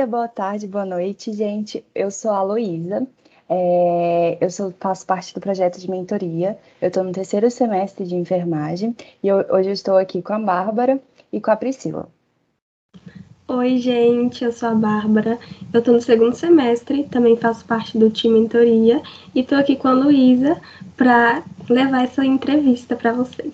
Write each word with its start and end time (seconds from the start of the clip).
dia, 0.00 0.06
boa 0.06 0.28
tarde, 0.28 0.66
boa 0.66 0.86
noite, 0.86 1.30
gente. 1.30 1.84
Eu 1.94 2.10
sou 2.10 2.30
a 2.30 2.42
Luísa. 2.42 3.06
É, 3.46 4.38
eu 4.40 4.48
sou, 4.48 4.72
faço 4.80 5.04
parte 5.04 5.34
do 5.34 5.40
projeto 5.40 5.78
de 5.78 5.90
mentoria. 5.90 6.56
Eu 6.80 6.88
estou 6.88 7.04
no 7.04 7.12
terceiro 7.12 7.50
semestre 7.50 8.06
de 8.06 8.16
enfermagem 8.16 8.96
e 9.22 9.28
eu, 9.28 9.44
hoje 9.50 9.68
eu 9.68 9.74
estou 9.74 9.98
aqui 9.98 10.22
com 10.22 10.32
a 10.32 10.38
Bárbara 10.38 10.98
e 11.30 11.38
com 11.38 11.50
a 11.50 11.56
Priscila. 11.56 12.08
Oi, 13.46 13.76
gente, 13.76 14.42
eu 14.42 14.52
sou 14.52 14.70
a 14.70 14.74
Bárbara. 14.74 15.38
Eu 15.70 15.80
estou 15.80 15.92
no 15.92 16.00
segundo 16.00 16.34
semestre, 16.34 17.04
também 17.04 17.36
faço 17.36 17.66
parte 17.66 17.98
do 17.98 18.08
time 18.08 18.40
mentoria 18.40 19.02
e 19.34 19.40
estou 19.40 19.58
aqui 19.58 19.76
com 19.76 19.88
a 19.88 19.92
Luísa 19.92 20.58
para 20.96 21.42
levar 21.68 22.04
essa 22.04 22.24
entrevista 22.24 22.96
para 22.96 23.12
vocês. 23.12 23.52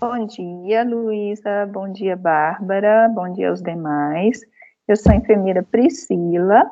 Bom 0.00 0.24
dia, 0.26 0.84
Luísa. 0.84 1.66
Bom 1.66 1.90
dia, 1.90 2.14
Bárbara. 2.14 3.08
Bom 3.08 3.32
dia 3.32 3.50
aos 3.50 3.60
demais. 3.60 4.40
Eu 4.86 4.96
sou 4.96 5.12
a 5.12 5.16
enfermeira 5.16 5.62
Priscila. 5.62 6.70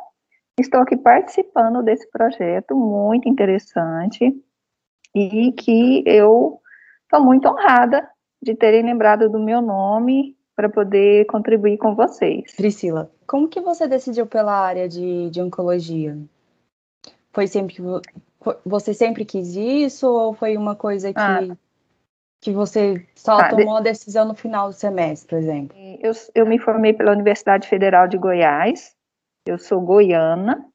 Estou 0.59 0.80
aqui 0.80 0.97
participando 0.97 1.83
desse 1.83 2.09
projeto 2.11 2.77
muito 2.77 3.29
interessante 3.29 4.34
e 5.15 5.53
que 5.53 6.03
eu 6.07 6.61
estou 7.05 7.25
muito 7.25 7.48
honrada 7.48 8.06
de 8.43 8.55
terem 8.55 8.83
lembrado 8.83 9.30
do 9.30 9.39
meu 9.39 9.62
nome 9.62 10.37
para 10.55 10.69
poder 10.69 11.25
contribuir 11.27 11.79
com 11.79 11.95
vocês. 11.95 12.55
Priscila, 12.55 13.11
como 13.27 13.48
que 13.48 13.61
você 13.61 13.89
decidiu 13.89 14.27
pela 14.27 14.53
área 14.53 14.87
de, 14.87 15.31
de 15.31 15.41
oncologia? 15.41 16.19
Foi 17.33 17.47
sempre 17.47 17.75
que 17.75 17.83
você 18.65 18.92
sempre 18.92 19.25
quis 19.25 19.56
isso 19.56 20.06
ou 20.06 20.34
foi 20.34 20.56
uma 20.56 20.77
coisa 20.77 21.12
que 21.15 21.20
ah, 21.20 21.56
que 22.42 22.51
você 22.51 23.06
só 23.14 23.37
tá, 23.38 23.51
tomou 23.51 23.77
a 23.77 23.80
decisão 23.80 24.27
no 24.27 24.34
final 24.34 24.69
do 24.69 24.75
semestre, 24.75 25.28
por 25.28 25.39
exemplo? 25.39 25.77
Eu, 26.00 26.11
eu 26.34 26.44
me 26.44 26.58
formei 26.58 26.92
pela 26.92 27.12
Universidade 27.12 27.69
Federal 27.69 28.08
de 28.08 28.19
Goiás, 28.19 28.97
eu 29.47 29.56
sou 29.56 29.80
goiana, 29.80 30.67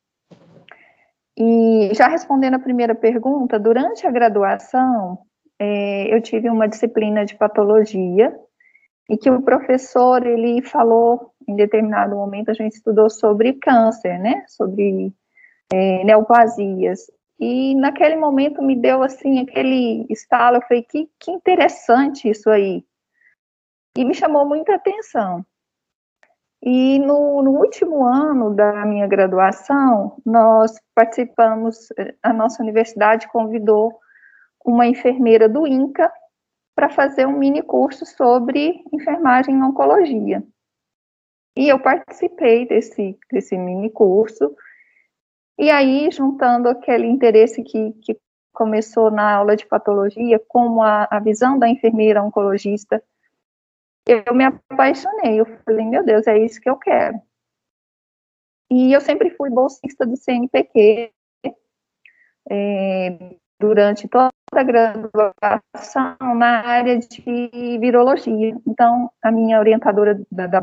e 1.38 1.92
já 1.94 2.08
respondendo 2.08 2.54
a 2.54 2.60
primeira 2.60 2.96
pergunta, 2.96 3.60
durante 3.60 4.08
a 4.08 4.12
graduação, 4.12 5.20
é, 5.60 6.16
eu 6.16 6.22
tive 6.22 6.50
uma 6.50 6.70
disciplina 6.70 7.26
de 7.26 7.36
patologia, 7.36 8.34
e 9.10 9.18
que 9.18 9.30
o 9.30 9.42
professor, 9.42 10.26
ele 10.26 10.62
falou, 10.62 11.34
em 11.46 11.56
determinado 11.56 12.16
momento, 12.16 12.50
a 12.50 12.54
gente 12.54 12.76
estudou 12.76 13.10
sobre 13.10 13.54
câncer, 13.54 14.18
né, 14.20 14.46
sobre 14.48 15.12
é, 15.74 16.04
neoplasias, 16.06 17.12
e 17.40 17.76
naquele 17.76 18.16
momento 18.16 18.62
me 18.62 18.76
deu 18.76 19.04
assim 19.04 19.40
aquele 19.40 20.06
estalo, 20.10 20.58
eu 20.58 20.62
falei, 20.62 20.84
que, 20.84 21.10
que 21.20 21.32
interessante 21.32 22.30
isso 22.30 22.50
aí. 22.50 22.84
E 23.96 24.04
me 24.04 24.14
chamou 24.14 24.46
muita 24.46 24.76
atenção. 24.76 25.46
E 26.62 26.98
no, 27.00 27.44
no, 27.44 27.52
último 27.52 28.04
ano 28.04 28.54
da 28.56 28.84
minha 28.86 29.08
graduação, 29.08 30.20
nós 30.26 30.74
participamos, 30.96 31.90
a 32.24 32.34
nossa 32.34 32.64
universidade 32.64 33.28
convidou 33.28 34.00
uma 34.66 34.88
enfermeira 34.88 35.48
do 35.48 35.68
INCA 35.68 36.12
para 36.76 36.90
fazer 36.90 37.28
um 37.28 37.38
mini 37.38 37.62
curso 37.62 38.06
sobre 38.06 38.84
enfermagem 38.92 39.56
em 39.56 39.64
oncologia. 39.64 40.44
E 41.56 41.70
eu 41.70 41.80
participei 41.80 42.68
desse, 42.68 43.18
desse 43.32 43.58
mini 43.58 43.90
curso, 43.90 44.56
e 45.58 45.70
aí, 45.72 46.12
juntando 46.12 46.70
aquele 46.70 47.08
interesse 47.08 47.64
que, 47.64 47.94
que 47.94 48.20
começou 48.54 49.10
na 49.10 49.36
aula 49.36 49.56
de 49.56 49.66
patologia, 49.66 50.40
como 50.48 50.82
a, 50.82 51.08
a 51.10 51.20
visão 51.20 51.58
da 51.58 51.68
enfermeira 51.68 52.24
oncologista, 52.24 53.04
eu 54.08 54.34
me 54.34 54.44
apaixonei. 54.44 55.40
Eu 55.40 55.46
falei, 55.64 55.86
meu 55.86 56.04
Deus, 56.04 56.28
é 56.28 56.38
isso 56.38 56.62
que 56.62 56.70
eu 56.70 56.78
quero. 56.78 57.20
E 58.70 58.94
eu 58.94 59.02
sempre 59.02 59.32
fui 59.32 59.50
bolsista 59.50 60.06
do 60.06 60.18
CNPq 60.18 61.12
é, 62.50 63.36
durante 63.60 64.08
toda 64.08 64.30
a 64.54 64.64
graduação 64.64 66.36
na 66.36 66.66
área 66.66 66.98
de 67.00 67.78
virologia. 67.80 68.56
Então, 68.68 69.12
a 69.22 69.32
minha 69.32 69.60
orientadora 69.60 70.22
da, 70.32 70.48
da 70.48 70.62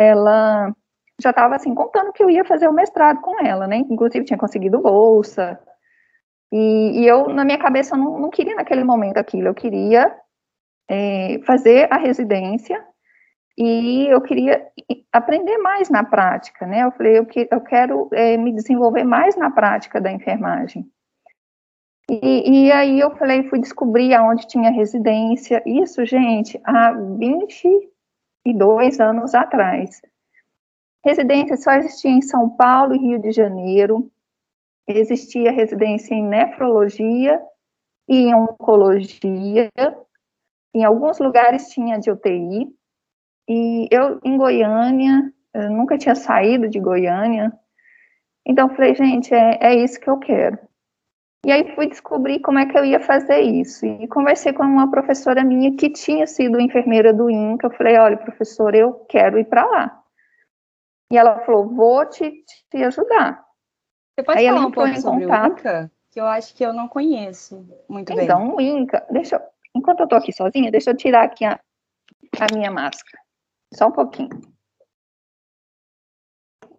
ela 0.00 0.74
já 1.20 1.30
estava 1.30 1.56
assim 1.56 1.74
contando 1.74 2.12
que 2.12 2.22
eu 2.22 2.30
ia 2.30 2.44
fazer 2.44 2.68
o 2.68 2.72
mestrado 2.72 3.20
com 3.20 3.44
ela, 3.44 3.66
né? 3.66 3.76
Inclusive 3.76 4.24
tinha 4.24 4.38
conseguido 4.38 4.80
bolsa. 4.80 5.58
E, 6.52 7.00
e 7.00 7.06
eu, 7.06 7.28
na 7.28 7.44
minha 7.44 7.58
cabeça, 7.58 7.96
não, 7.96 8.18
não, 8.18 8.30
queria 8.30 8.54
naquele 8.54 8.84
momento 8.84 9.18
aquilo. 9.18 9.48
Eu 9.48 9.54
queria 9.54 10.14
é, 10.88 11.40
fazer 11.46 11.88
a 11.90 11.96
residência 11.96 12.84
e 13.56 14.06
eu 14.08 14.20
queria 14.20 14.66
aprender 15.12 15.58
mais 15.58 15.90
na 15.90 16.04
prática, 16.04 16.66
né? 16.66 16.84
Eu 16.84 16.92
falei, 16.92 17.18
eu, 17.18 17.26
que, 17.26 17.48
eu 17.50 17.60
quero 17.60 18.08
é, 18.12 18.36
me 18.36 18.52
desenvolver 18.52 19.04
mais 19.04 19.36
na 19.36 19.50
prática 19.50 20.00
da 20.00 20.12
enfermagem. 20.12 20.86
E, 22.10 22.66
e, 22.66 22.72
aí 22.72 23.00
eu 23.00 23.16
falei, 23.16 23.44
fui 23.44 23.60
descobrir 23.60 24.12
aonde 24.12 24.46
tinha 24.46 24.70
residência. 24.70 25.62
Isso, 25.64 26.04
gente, 26.04 26.60
há 26.64 26.92
22 26.92 29.00
anos 29.00 29.34
atrás. 29.34 30.02
Residência 31.04 31.56
só 31.56 31.72
existia 31.72 32.10
em 32.10 32.22
São 32.22 32.50
Paulo 32.50 32.94
e 32.94 32.98
Rio 32.98 33.20
de 33.20 33.32
Janeiro. 33.32 34.10
Existia 34.86 35.50
residência 35.50 36.14
em 36.14 36.24
nefrologia 36.24 37.40
e 38.08 38.16
em 38.16 38.34
oncologia. 38.34 39.68
Em 40.74 40.84
alguns 40.84 41.18
lugares 41.18 41.68
tinha 41.68 41.98
de 41.98 42.10
UTI. 42.10 42.68
E 43.48 43.88
eu, 43.90 44.20
em 44.24 44.36
Goiânia, 44.36 45.32
eu 45.52 45.70
nunca 45.70 45.98
tinha 45.98 46.14
saído 46.14 46.68
de 46.68 46.78
Goiânia. 46.78 47.52
Então, 48.46 48.68
falei, 48.70 48.94
gente, 48.94 49.34
é, 49.34 49.58
é 49.60 49.74
isso 49.74 50.00
que 50.00 50.08
eu 50.08 50.18
quero. 50.18 50.58
E 51.44 51.50
aí 51.50 51.74
fui 51.74 51.88
descobrir 51.88 52.38
como 52.40 52.60
é 52.60 52.66
que 52.66 52.78
eu 52.78 52.84
ia 52.84 53.00
fazer 53.00 53.40
isso. 53.40 53.84
E 53.84 54.06
conversei 54.06 54.52
com 54.52 54.62
uma 54.62 54.88
professora 54.88 55.42
minha 55.42 55.76
que 55.76 55.90
tinha 55.90 56.26
sido 56.26 56.60
enfermeira 56.60 57.12
do 57.12 57.28
INCA. 57.28 57.66
Eu 57.66 57.72
falei, 57.72 57.98
olha, 57.98 58.16
professor, 58.16 58.74
eu 58.74 59.04
quero 59.08 59.38
ir 59.40 59.46
para 59.46 59.66
lá. 59.66 60.01
E 61.12 61.16
ela 61.18 61.40
falou, 61.40 61.68
vou 61.68 62.06
te, 62.06 62.42
te 62.70 62.82
ajudar. 62.84 63.44
Você 64.14 64.24
pode 64.24 64.38
Aí 64.38 64.46
falar 64.46 64.66
um 64.66 64.72
pouco 64.72 64.98
sobre 64.98 65.26
contato. 65.26 65.50
o 65.50 65.58
Inca? 65.58 65.92
Que 66.10 66.18
eu 66.18 66.26
acho 66.26 66.54
que 66.54 66.64
eu 66.64 66.72
não 66.72 66.88
conheço 66.88 67.68
muito 67.86 68.10
então, 68.10 68.16
bem. 68.16 68.24
Então, 68.24 68.56
o 68.56 68.60
Inca, 68.62 69.06
deixa 69.10 69.36
eu, 69.36 69.42
enquanto 69.74 70.00
eu 70.00 70.08
tô 70.08 70.14
aqui 70.14 70.32
sozinha, 70.32 70.70
deixa 70.70 70.90
eu 70.90 70.96
tirar 70.96 71.24
aqui 71.24 71.44
a, 71.44 71.60
a 72.40 72.56
minha 72.56 72.70
máscara. 72.70 73.22
Só 73.74 73.88
um 73.88 73.92
pouquinho. 73.92 74.30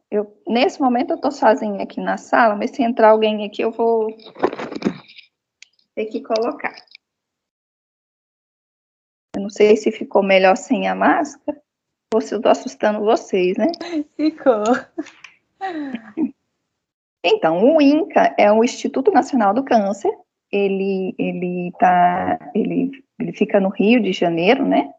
Eu, 0.09 0.35
nesse 0.47 0.81
momento 0.81 1.11
eu 1.11 1.22
tô 1.22 1.29
sozinha 1.29 1.83
aqui 1.83 2.01
na 2.01 2.17
sala, 2.17 2.55
mas 2.55 2.72
se 2.72 2.81
entrar 2.81 3.11
alguém 3.11 3.45
aqui, 3.45 3.61
eu 3.61 3.69
vou 3.72 4.07
ter 5.93 6.05
que 6.07 6.22
colocar. 6.23 6.73
Eu 9.35 9.43
não 9.43 9.49
sei 9.49 9.77
se 9.77 9.91
ficou 9.91 10.23
melhor 10.23 10.57
sem 10.57 10.88
a 10.88 10.95
máscara 10.95 11.63
se 12.22 12.34
eu 12.34 12.38
estou 12.38 12.51
assustando 12.51 13.03
vocês, 13.03 13.57
né? 13.57 13.68
Ficou. 14.16 14.63
Então, 17.24 17.75
o 17.75 17.81
INCA 17.81 18.35
é 18.38 18.51
o 18.51 18.63
Instituto 18.63 19.12
Nacional 19.12 19.53
do 19.53 19.63
Câncer. 19.63 20.12
Ele, 20.52 21.16
ele, 21.18 21.72
tá, 21.79 22.52
ele, 22.53 22.91
ele 23.19 23.31
fica 23.31 23.59
no 23.59 23.69
Rio 23.69 24.02
de 24.02 24.12
Janeiro, 24.12 24.66
né? 24.66 24.94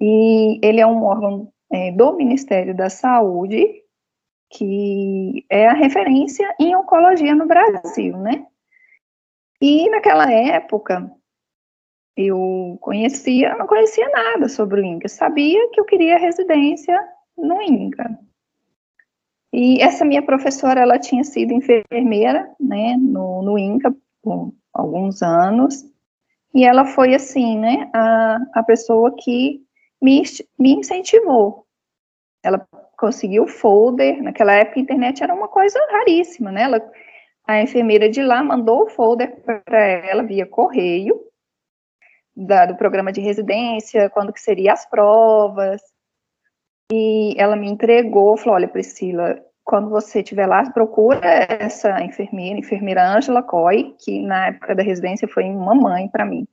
E 0.00 0.58
ele 0.62 0.80
é 0.80 0.86
um 0.86 1.02
órgão 1.02 1.52
é, 1.70 1.90
do 1.92 2.16
Ministério 2.16 2.74
da 2.74 2.88
Saúde, 2.88 3.66
que 4.48 5.44
é 5.50 5.66
a 5.66 5.74
referência 5.74 6.54
em 6.58 6.74
oncologia 6.74 7.34
no 7.34 7.46
Brasil, 7.46 8.16
né? 8.16 8.46
E 9.60 9.90
naquela 9.90 10.30
época, 10.32 11.10
eu 12.16 12.78
conhecia, 12.80 13.56
não 13.56 13.66
conhecia 13.66 14.08
nada 14.10 14.48
sobre 14.48 14.80
o 14.80 14.84
INCA, 14.84 15.08
sabia 15.08 15.68
que 15.70 15.80
eu 15.80 15.84
queria 15.84 16.18
residência 16.18 16.98
no 17.36 17.60
INCA. 17.62 18.18
E 19.52 19.82
essa 19.82 20.04
minha 20.04 20.22
professora, 20.22 20.80
ela 20.80 20.98
tinha 20.98 21.24
sido 21.24 21.52
enfermeira, 21.52 22.48
né, 22.60 22.96
no, 22.96 23.42
no 23.42 23.58
INCA 23.58 23.94
por 24.22 24.52
alguns 24.72 25.22
anos, 25.22 25.84
e 26.54 26.64
ela 26.64 26.84
foi, 26.84 27.14
assim, 27.14 27.58
né, 27.58 27.90
a, 27.92 28.38
a 28.54 28.62
pessoa 28.62 29.14
que 29.18 29.60
me, 30.00 30.22
me 30.58 30.74
incentivou. 30.74 31.66
Ela 32.42 32.66
conseguiu 32.96 33.44
o 33.44 33.48
folder, 33.48 34.22
naquela 34.22 34.52
época 34.52 34.78
a 34.78 34.82
internet 34.82 35.22
era 35.22 35.34
uma 35.34 35.48
coisa 35.48 35.78
raríssima, 35.90 36.52
né, 36.52 36.62
ela, 36.62 36.92
a 37.46 37.62
enfermeira 37.62 38.08
de 38.08 38.22
lá 38.22 38.44
mandou 38.44 38.84
o 38.84 38.90
folder 38.90 39.40
para 39.42 39.80
ela 39.80 40.22
via 40.22 40.46
correio, 40.46 41.29
da, 42.40 42.66
do 42.66 42.74
programa 42.74 43.12
de 43.12 43.20
residência, 43.20 44.08
quando 44.10 44.32
que 44.32 44.40
seriam 44.40 44.72
as 44.72 44.88
provas. 44.88 45.80
E 46.92 47.34
ela 47.36 47.54
me 47.54 47.68
entregou, 47.68 48.36
falou, 48.36 48.54
olha, 48.54 48.68
Priscila, 48.68 49.40
quando 49.62 49.90
você 49.90 50.20
estiver 50.20 50.46
lá, 50.46 50.68
procura 50.70 51.20
essa 51.22 52.02
enfermeira, 52.02 52.58
enfermeira 52.58 53.06
Angela 53.06 53.42
Coy, 53.42 53.94
que 54.00 54.20
na 54.22 54.48
época 54.48 54.74
da 54.74 54.82
residência 54.82 55.28
foi 55.28 55.44
uma 55.44 55.74
mãe 55.74 56.08
para 56.08 56.24
mim. 56.24 56.46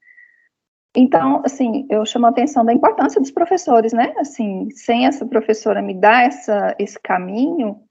Então, 0.95 1.41
assim, 1.45 1.87
eu 1.89 2.05
chamo 2.05 2.25
a 2.25 2.29
atenção 2.29 2.65
da 2.65 2.73
importância 2.73 3.21
dos 3.21 3.31
professores, 3.31 3.93
né? 3.93 4.13
Assim, 4.17 4.69
sem 4.71 5.05
essa 5.05 5.25
professora 5.25 5.81
me 5.81 5.93
dar 5.93 6.25
essa, 6.25 6.75
esse 6.79 6.99
caminho, 6.99 7.81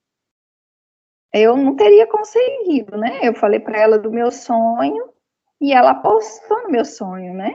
eu 1.32 1.56
não 1.56 1.76
teria 1.76 2.06
conseguido, 2.06 2.96
né? 2.96 3.20
Eu 3.22 3.34
falei 3.34 3.60
para 3.60 3.78
ela 3.78 3.98
do 3.98 4.10
meu 4.10 4.30
sonho 4.30 5.08
e 5.60 5.72
ela 5.72 5.90
apostou 5.90 6.64
no 6.64 6.70
meu 6.70 6.84
sonho, 6.84 7.34
né? 7.34 7.52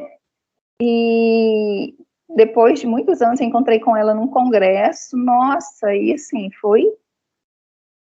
E 0.79 1.95
depois 2.35 2.79
de 2.79 2.87
muitos 2.87 3.21
anos, 3.21 3.41
encontrei 3.41 3.79
com 3.79 3.95
ela 3.95 4.13
num 4.13 4.27
congresso, 4.27 5.17
nossa, 5.17 5.93
e 5.95 6.13
assim, 6.13 6.49
foi 6.59 6.85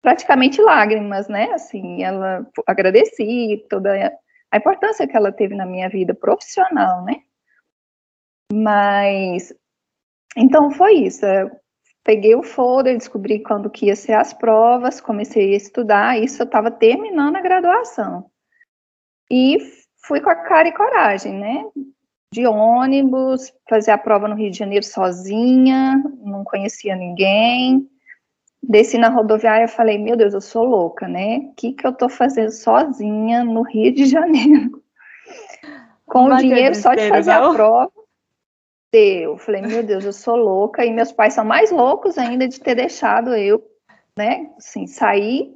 praticamente 0.01 0.61
lágrimas, 0.61 1.27
né? 1.27 1.51
Assim, 1.53 2.03
ela 2.03 2.45
agradeci 2.67 3.65
toda 3.69 4.17
a 4.51 4.57
importância 4.57 5.07
que 5.07 5.15
ela 5.15 5.31
teve 5.31 5.55
na 5.55 5.65
minha 5.65 5.89
vida 5.89 6.13
profissional, 6.13 7.03
né? 7.03 7.21
Mas 8.51 9.53
então 10.35 10.71
foi 10.71 10.95
isso. 10.95 11.25
Eu 11.25 11.51
peguei 12.03 12.35
o 12.35 12.43
folder, 12.43 12.97
descobri 12.97 13.41
quando 13.41 13.69
que 13.69 13.87
ia 13.87 13.95
ser 13.95 14.13
as 14.13 14.33
provas, 14.33 14.99
comecei 14.99 15.53
a 15.53 15.57
estudar, 15.57 16.19
isso 16.21 16.41
eu 16.41 16.45
estava 16.45 16.69
terminando 16.69 17.35
a 17.37 17.41
graduação. 17.41 18.29
E 19.31 19.57
fui 20.05 20.19
com 20.19 20.29
a 20.29 20.35
cara 20.35 20.67
e 20.67 20.73
coragem, 20.73 21.33
né? 21.33 21.65
De 22.33 22.47
ônibus, 22.47 23.53
fazer 23.69 23.91
a 23.91 23.97
prova 23.97 24.27
no 24.27 24.33
Rio 24.33 24.49
de 24.49 24.57
Janeiro 24.57 24.83
sozinha, 24.83 26.03
não 26.23 26.43
conhecia 26.43 26.95
ninguém. 26.95 27.87
Desci 28.61 28.97
na 28.97 29.09
rodoviária 29.09 29.65
e 29.65 29.67
falei, 29.67 29.99
meu 29.99 30.17
Deus, 30.17 30.33
eu 30.33 30.41
sou 30.41 30.63
louca, 30.63 31.07
né? 31.07 31.37
O 31.37 31.53
que, 31.53 31.73
que 31.73 31.85
eu 31.85 31.93
tô 31.93 32.09
fazendo 32.09 32.49
sozinha 32.49 33.43
no 33.43 33.61
Rio 33.61 33.93
de 33.93 34.05
Janeiro? 34.09 34.81
Com 36.07 36.25
o 36.25 36.37
dinheiro 36.37 36.73
só 36.73 36.95
de 36.95 37.07
fazer 37.07 37.39
não? 37.39 37.51
a 37.51 37.53
prova. 37.53 37.91
Eu 38.91 39.37
falei, 39.37 39.61
meu 39.61 39.83
Deus, 39.83 40.03
eu 40.03 40.13
sou 40.13 40.35
louca. 40.35 40.83
E 40.83 40.91
meus 40.91 41.11
pais 41.11 41.35
são 41.35 41.45
mais 41.45 41.69
loucos 41.69 42.17
ainda 42.17 42.47
de 42.47 42.59
ter 42.59 42.73
deixado 42.73 43.35
eu, 43.35 43.63
né? 44.17 44.49
Assim, 44.57 44.87
sair 44.87 45.53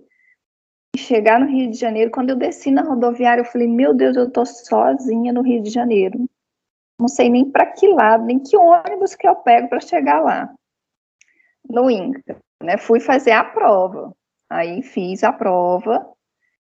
e 0.95 0.99
chegar 0.99 1.39
no 1.39 1.47
Rio 1.47 1.71
de 1.71 1.77
Janeiro. 1.77 2.11
Quando 2.11 2.29
eu 2.29 2.35
desci 2.35 2.69
na 2.69 2.83
rodoviária, 2.83 3.41
eu 3.41 3.45
falei, 3.45 3.67
meu 3.67 3.95
Deus, 3.95 4.15
eu 4.15 4.29
tô 4.29 4.45
sozinha 4.45 5.33
no 5.33 5.41
Rio 5.41 5.63
de 5.63 5.71
Janeiro. 5.71 6.29
Não 6.99 7.07
sei 7.07 7.29
nem 7.29 7.49
para 7.49 7.65
que 7.65 7.87
lado, 7.87 8.25
nem 8.25 8.39
que 8.39 8.57
ônibus 8.57 9.15
que 9.15 9.27
eu 9.27 9.35
pego 9.35 9.69
para 9.69 9.79
chegar 9.79 10.19
lá. 10.19 10.53
No 11.69 11.89
INCA 11.89 12.37
né? 12.61 12.77
Fui 12.77 12.99
fazer 12.99 13.31
a 13.31 13.43
prova. 13.43 14.13
Aí 14.49 14.81
fiz 14.81 15.23
a 15.23 15.33
prova 15.33 16.07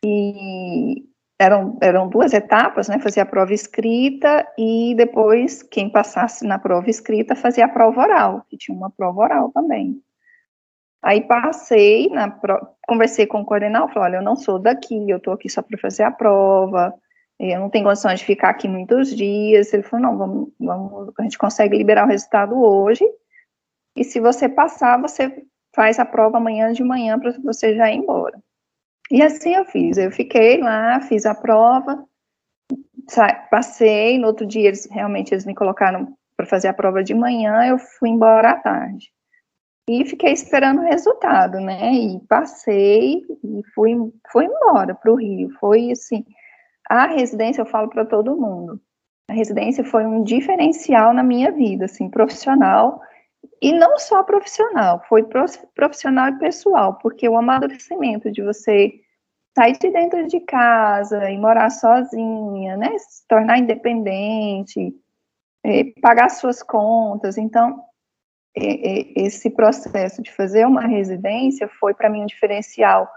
e 0.04 1.04
eram, 1.39 1.78
eram 1.81 2.07
duas 2.07 2.33
etapas, 2.33 2.88
né? 2.88 3.00
Fazia 3.00 3.24
a 3.24 3.25
prova 3.25 3.54
escrita 3.54 4.48
e 4.57 4.94
depois 4.95 5.63
quem 5.63 5.92
passasse 5.92 6.45
na 6.45 6.60
prova 6.60 6.89
escrita 6.89 7.36
fazia 7.36 7.66
a 7.66 7.69
prova 7.69 8.01
oral, 8.01 8.45
que 8.50 8.57
tinha 8.57 8.78
uma 8.78 8.92
prova 8.92 9.22
oral 9.22 9.51
também. 9.51 10.01
Aí 11.04 11.22
passei, 11.22 12.10
na 12.10 12.39
conversei 12.88 13.25
com 13.25 13.42
o 13.42 13.45
coordenador, 13.45 13.89
falei, 13.92 14.10
olha, 14.10 14.16
eu 14.18 14.24
não 14.24 14.36
sou 14.36 14.60
daqui, 14.60 15.10
eu 15.10 15.18
estou 15.18 15.33
aqui 15.33 15.50
só 15.50 15.63
para 15.63 15.78
fazer 15.80 16.04
a 16.04 16.12
prova, 16.12 16.94
eu 17.49 17.59
não 17.59 17.69
tenho 17.69 17.85
condições 17.85 18.19
de 18.19 18.25
ficar 18.25 18.49
aqui 18.49 18.67
muitos 18.67 19.15
dias. 19.15 19.73
Ele 19.73 19.83
falou, 19.83 20.05
não, 20.05 20.17
vamos, 20.17 20.49
vamos, 20.59 21.13
a 21.17 21.23
gente 21.23 21.38
consegue 21.38 21.77
liberar 21.77 22.05
o 22.05 22.09
resultado 22.09 22.55
hoje, 22.61 23.03
e 23.95 24.03
se 24.03 24.19
você 24.19 24.47
passar, 24.47 25.01
você 25.01 25.43
faz 25.75 25.99
a 25.99 26.05
prova 26.05 26.38
amanhã 26.38 26.71
de 26.71 26.83
manhã 26.83 27.19
para 27.19 27.31
você 27.43 27.75
já 27.75 27.91
ir 27.91 27.97
embora. 27.97 28.41
E 29.09 29.21
assim 29.21 29.55
eu 29.55 29.65
fiz. 29.65 29.97
Eu 29.97 30.11
fiquei 30.11 30.57
lá, 30.59 31.01
fiz 31.01 31.25
a 31.25 31.35
prova, 31.35 32.05
passei. 33.49 34.17
No 34.17 34.27
outro 34.27 34.45
dia, 34.45 34.69
eles 34.69 34.87
realmente 34.89 35.33
eles 35.33 35.45
me 35.45 35.53
colocaram 35.53 36.15
para 36.37 36.45
fazer 36.45 36.69
a 36.69 36.73
prova 36.73 37.03
de 37.03 37.13
manhã. 37.13 37.65
Eu 37.65 37.77
fui 37.77 38.09
embora 38.09 38.51
à 38.51 38.55
tarde. 38.55 39.11
E 39.89 40.05
fiquei 40.05 40.31
esperando 40.31 40.79
o 40.79 40.85
resultado, 40.85 41.59
né? 41.59 41.91
E 41.91 42.19
passei 42.27 43.25
e 43.44 43.61
fui, 43.75 43.94
fui 44.31 44.45
embora 44.45 44.95
para 44.95 45.11
o 45.11 45.15
Rio. 45.15 45.49
Foi 45.59 45.91
assim. 45.91 46.23
A 46.91 47.07
residência, 47.07 47.61
eu 47.61 47.65
falo 47.65 47.88
para 47.88 48.03
todo 48.03 48.35
mundo. 48.35 48.77
A 49.29 49.33
residência 49.33 49.81
foi 49.81 50.05
um 50.05 50.25
diferencial 50.25 51.13
na 51.13 51.23
minha 51.23 51.49
vida, 51.49 51.85
assim, 51.85 52.09
profissional 52.09 52.99
e 53.61 53.71
não 53.71 53.97
só 53.97 54.21
profissional, 54.23 55.01
foi 55.07 55.23
profissional 55.73 56.27
e 56.27 56.38
pessoal, 56.38 56.95
porque 56.95 57.29
o 57.29 57.38
amadurecimento 57.38 58.29
de 58.29 58.43
você 58.43 58.91
sair 59.57 59.77
de 59.79 59.89
dentro 59.89 60.27
de 60.27 60.41
casa 60.41 61.31
e 61.31 61.38
morar 61.38 61.69
sozinha, 61.69 62.75
né, 62.75 62.97
se 62.97 63.25
tornar 63.25 63.57
independente, 63.57 64.94
é, 65.63 65.85
pagar 66.01 66.27
suas 66.27 66.61
contas, 66.61 67.37
então 67.37 67.81
é, 68.53 68.65
é, 68.65 69.13
esse 69.15 69.49
processo 69.49 70.21
de 70.21 70.29
fazer 70.29 70.67
uma 70.67 70.85
residência 70.85 71.69
foi 71.79 71.94
para 71.94 72.09
mim 72.09 72.23
um 72.23 72.25
diferencial 72.25 73.09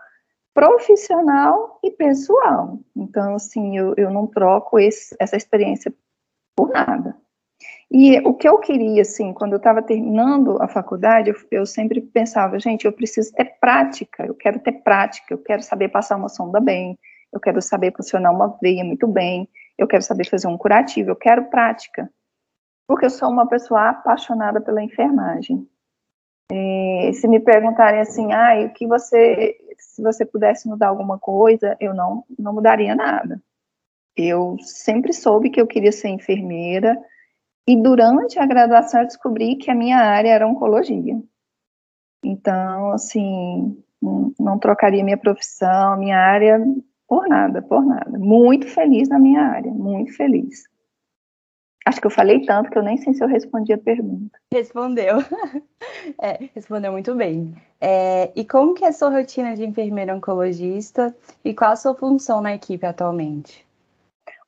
profissional 0.55 1.81
e 1.83 1.91
pessoal. 1.91 2.79
Então, 2.97 3.35
assim, 3.35 3.77
eu, 3.77 3.93
eu 3.97 4.11
não 4.11 4.27
troco 4.27 4.79
esse, 4.79 5.15
essa 5.19 5.37
experiência 5.37 5.93
por 6.57 6.71
nada. 6.71 7.17
E 7.91 8.19
o 8.21 8.35
que 8.35 8.49
eu 8.49 8.59
queria, 8.59 9.03
assim, 9.03 9.33
quando 9.33 9.53
eu 9.53 9.59
estava 9.59 9.83
terminando 9.83 10.61
a 10.63 10.69
faculdade, 10.69 11.31
eu, 11.31 11.37
eu, 11.51 11.67
sempre 11.67 12.01
pensava, 12.01 12.59
gente, 12.59 12.87
eu 12.87 12.93
preciso 12.93 13.33
ter 13.35 13.57
prática, 13.61 14.25
eu 14.25 14.35
quero 14.35 14.59
ter 14.59 14.73
prática, 14.73 15.35
eu 15.35 15.39
quero 15.39 15.63
saber 15.63 15.89
passar 15.89 16.17
uma 16.17 16.29
sonda 16.29 16.61
bem, 16.61 16.99
eu 17.33 17.41
quero 17.41 17.61
saber 17.61 17.93
funcionar 17.95 18.31
uma 18.31 18.57
veia 18.61 18.85
muito 18.85 19.07
bem, 19.07 19.49
eu 19.77 19.87
quero 19.87 20.03
saber 20.03 20.29
fazer 20.29 20.47
um 20.47 20.59
curativo, 20.59 21.11
eu 21.11 21.17
quero 21.17 21.51
prática. 21.51 22.11
Porque 22.87 23.07
eu 23.07 23.11
sou 23.11 23.31
uma 23.31 23.49
pessoa 23.49 23.91
apaixonada 23.91 24.61
pela 24.61 24.83
enfermagem. 24.83 25.67
É, 26.53 27.11
se 27.15 27.27
me 27.27 27.41
perguntarem 27.41 28.01
assim, 28.01 28.33
ah, 28.33 28.67
o 28.67 28.73
que 28.75 28.87
você, 28.87 29.57
se 29.95 30.03
você 30.03 30.27
pudesse 30.27 30.69
mudar 30.69 30.89
alguma 30.89 31.19
coisa, 31.19 31.77
eu 31.79 31.95
não, 31.95 32.25
não 32.37 32.53
mudaria 32.53 32.97
nada. 32.97 33.41
Eu 34.17 34.57
sempre 34.61 35.13
soube 35.13 35.51
que 35.51 35.61
eu 35.61 35.67
queria 35.69 35.93
ser 35.93 36.09
enfermeira, 36.09 37.01
e 37.67 37.81
durante 37.81 38.39
a 38.39 38.47
graduação 38.47 39.01
eu 39.01 39.07
descobri 39.07 39.55
que 39.55 39.71
a 39.71 39.75
minha 39.75 39.99
área 39.99 40.31
era 40.31 40.49
oncologia. 40.49 41.23
Então, 42.25 42.91
assim, 42.91 43.81
não 44.39 44.59
trocaria 44.59 45.05
minha 45.05 45.17
profissão, 45.17 45.97
minha 45.97 46.19
área 46.19 46.61
por 47.07 47.29
nada, 47.29 47.63
por 47.63 47.87
nada. 47.87 48.19
Muito 48.19 48.67
feliz 48.67 49.09
na 49.09 49.19
minha 49.19 49.43
área, 49.43 49.71
muito 49.71 50.13
feliz. 50.17 50.65
Acho 51.87 52.01
que 52.01 52.07
eu 52.07 52.11
falei 52.11 52.41
tanto 52.47 52.71
que 52.71 52.79
eu 52.79 52.83
nem 52.83 52.97
sei 52.97 53.13
se 53.13 53.23
eu 53.23 53.29
respondi 53.29 53.73
a 53.73 53.79
pergunta. 53.79 54.39
Respondeu. 54.53 55.19
É, 56.21 56.49
respondeu 56.55 56.93
muito 56.93 57.15
bem. 57.15 57.55
É, 57.81 58.31
e 58.37 58.45
como 58.45 58.75
que 58.75 58.85
é 58.85 58.89
a 58.89 58.93
sua 58.93 59.11
rotina 59.11 59.55
de 59.55 59.65
enfermeira 59.65 60.15
oncologista 60.15 61.15
e 61.45 61.55
qual 61.55 61.73
a 61.73 61.77
sua 61.77 61.95
função 61.95 62.41
na 62.41 62.55
equipe 62.55 62.85
atualmente? 62.85 63.67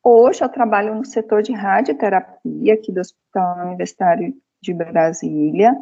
Hoje 0.02 0.42
eu 0.42 0.49
trabalho 0.49 0.94
no 0.94 1.04
setor 1.04 1.42
de 1.42 1.52
radioterapia 1.52 2.75
aqui 2.75 2.92
do 2.92 3.00
Hospital 3.00 3.66
Universitário 3.66 4.34
de 4.62 4.75
Brasília. 4.75 5.75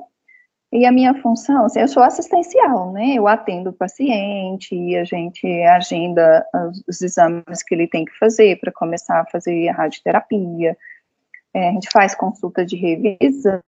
E 0.72 0.86
a 0.86 0.90
minha 0.90 1.14
função, 1.22 1.66
assim, 1.66 1.80
eu 1.80 1.88
sou 1.88 2.02
assistencial, 2.02 2.92
né? 2.92 3.14
Eu 3.14 3.28
atendo 3.28 3.70
o 3.70 3.72
paciente, 3.72 4.96
a 4.96 5.04
gente 5.04 5.46
agenda 5.64 6.44
os 6.88 7.00
exames 7.00 7.62
que 7.62 7.74
ele 7.74 7.86
tem 7.86 8.04
que 8.04 8.18
fazer 8.18 8.58
para 8.58 8.72
começar 8.72 9.20
a 9.20 9.26
fazer 9.26 9.68
a 9.68 9.72
radioterapia. 9.72 10.76
É, 11.54 11.68
a 11.68 11.72
gente 11.72 11.88
faz 11.92 12.14
consulta 12.14 12.66
de 12.66 12.76
revisão, 12.76 13.62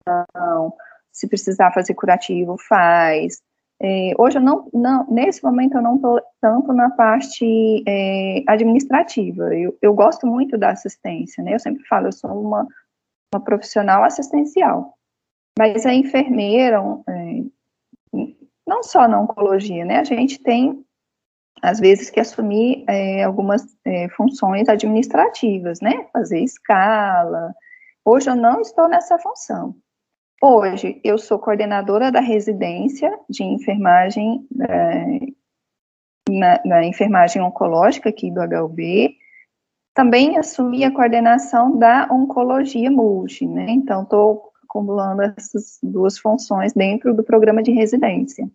se 1.12 1.28
precisar 1.28 1.72
fazer 1.72 1.94
curativo, 1.94 2.56
faz. 2.68 3.40
É, 3.80 4.12
hoje 4.18 4.38
eu 4.38 4.42
não, 4.42 4.68
não, 4.72 5.06
nesse 5.10 5.44
momento 5.44 5.76
eu 5.76 5.82
não 5.82 5.96
estou 5.96 6.20
tanto 6.40 6.72
na 6.72 6.90
parte 6.90 7.84
é, 7.86 8.42
administrativa. 8.46 9.54
Eu, 9.54 9.76
eu 9.80 9.94
gosto 9.94 10.26
muito 10.26 10.58
da 10.58 10.70
assistência, 10.70 11.44
né? 11.44 11.54
Eu 11.54 11.60
sempre 11.60 11.84
falo, 11.84 12.08
eu 12.08 12.12
sou 12.12 12.30
uma, 12.30 12.66
uma 13.32 13.42
profissional 13.42 14.02
assistencial. 14.02 14.94
Mas 15.58 15.86
a 15.86 15.94
enfermeira, 15.94 16.82
é, 17.08 17.42
não 18.66 18.82
só 18.82 19.06
na 19.06 19.20
oncologia, 19.20 19.84
né? 19.84 20.00
A 20.00 20.04
gente 20.04 20.42
tem 20.42 20.84
às 21.62 21.80
vezes 21.80 22.10
que 22.10 22.20
assumir 22.20 22.84
é, 22.86 23.24
algumas 23.24 23.64
é, 23.84 24.08
funções 24.10 24.68
administrativas, 24.68 25.80
né? 25.80 26.06
Fazer 26.12 26.40
escala. 26.40 27.54
Hoje 28.08 28.30
eu 28.30 28.36
não 28.36 28.60
estou 28.60 28.88
nessa 28.88 29.18
função. 29.18 29.74
Hoje, 30.40 31.00
eu 31.02 31.18
sou 31.18 31.40
coordenadora 31.40 32.12
da 32.12 32.20
residência 32.20 33.10
de 33.28 33.42
enfermagem, 33.42 34.46
é, 34.60 35.18
na, 36.30 36.60
na, 36.64 36.84
enfermagem 36.84 37.42
oncológica 37.42 38.08
aqui 38.08 38.30
do 38.30 38.40
HUB. 38.42 39.16
Também 39.92 40.38
assumi 40.38 40.84
a 40.84 40.94
coordenação 40.94 41.76
da 41.76 42.06
oncologia 42.08 42.92
multi, 42.92 43.44
né? 43.44 43.66
Então, 43.70 44.04
estou 44.04 44.52
acumulando 44.62 45.22
essas 45.22 45.80
duas 45.82 46.16
funções 46.16 46.72
dentro 46.74 47.12
do 47.12 47.24
programa 47.24 47.60
de 47.60 47.72
residência. 47.72 48.48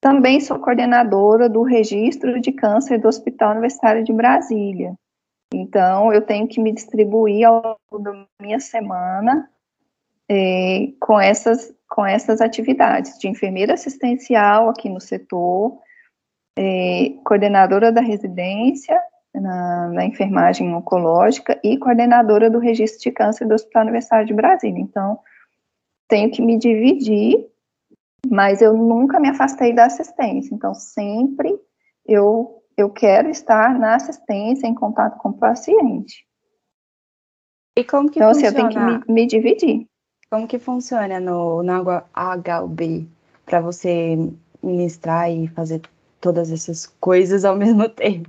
Também 0.00 0.40
sou 0.40 0.60
coordenadora 0.60 1.48
do 1.48 1.62
registro 1.62 2.40
de 2.40 2.52
câncer 2.52 2.98
do 3.00 3.08
Hospital 3.08 3.50
Universitário 3.50 4.04
de 4.04 4.12
Brasília. 4.12 4.94
Então, 5.52 6.12
eu 6.12 6.22
tenho 6.22 6.48
que 6.48 6.60
me 6.60 6.72
distribuir 6.72 7.46
ao 7.46 7.78
longo 7.92 8.04
da 8.04 8.26
minha 8.40 8.60
semana 8.60 9.48
é, 10.28 10.88
com, 11.00 11.20
essas, 11.20 11.72
com 11.88 12.04
essas 12.04 12.40
atividades 12.40 13.18
de 13.18 13.28
enfermeira 13.28 13.74
assistencial 13.74 14.68
aqui 14.68 14.88
no 14.88 15.00
setor, 15.00 15.78
é, 16.58 17.10
coordenadora 17.24 17.92
da 17.92 18.00
residência 18.00 19.00
na, 19.34 19.88
na, 19.88 20.04
enfermagem 20.06 20.74
oncológica 20.74 21.60
e 21.62 21.76
coordenadora 21.78 22.50
do 22.50 22.58
registro 22.58 23.02
de 23.02 23.12
câncer 23.12 23.46
do 23.46 23.54
Hospital 23.54 23.82
Universitário 23.82 24.26
de 24.26 24.34
Brasília. 24.34 24.80
Então, 24.80 25.18
tenho 26.08 26.30
que 26.30 26.40
me 26.40 26.58
dividir, 26.58 27.46
mas 28.28 28.62
eu 28.62 28.74
nunca 28.74 29.20
me 29.20 29.28
afastei 29.28 29.72
da 29.72 29.86
assistência. 29.86 30.54
Então, 30.54 30.72
sempre 30.74 31.54
eu, 32.06 32.55
eu 32.76 32.90
quero 32.90 33.30
estar 33.30 33.78
na 33.78 33.94
assistência, 33.94 34.66
em 34.66 34.74
contato 34.74 35.18
com 35.18 35.30
o 35.30 35.38
paciente. 35.38 36.26
E 37.76 37.84
como 37.84 38.10
que 38.10 38.18
então, 38.18 38.32
funciona? 38.32 38.48
Assim, 38.48 38.66
eu 38.66 38.70
tenho 38.70 39.02
que 39.02 39.08
me, 39.08 39.14
me 39.14 39.26
dividir. 39.26 39.86
Como 40.30 40.46
que 40.46 40.58
funciona 40.58 41.20
no, 41.20 41.62
no 41.62 41.82
HUB 41.82 43.08
para 43.44 43.60
você 43.60 44.16
ministrar 44.62 45.30
e 45.30 45.46
fazer 45.48 45.82
todas 46.20 46.50
essas 46.50 46.86
coisas 46.86 47.44
ao 47.44 47.54
mesmo 47.56 47.88
tempo? 47.88 48.28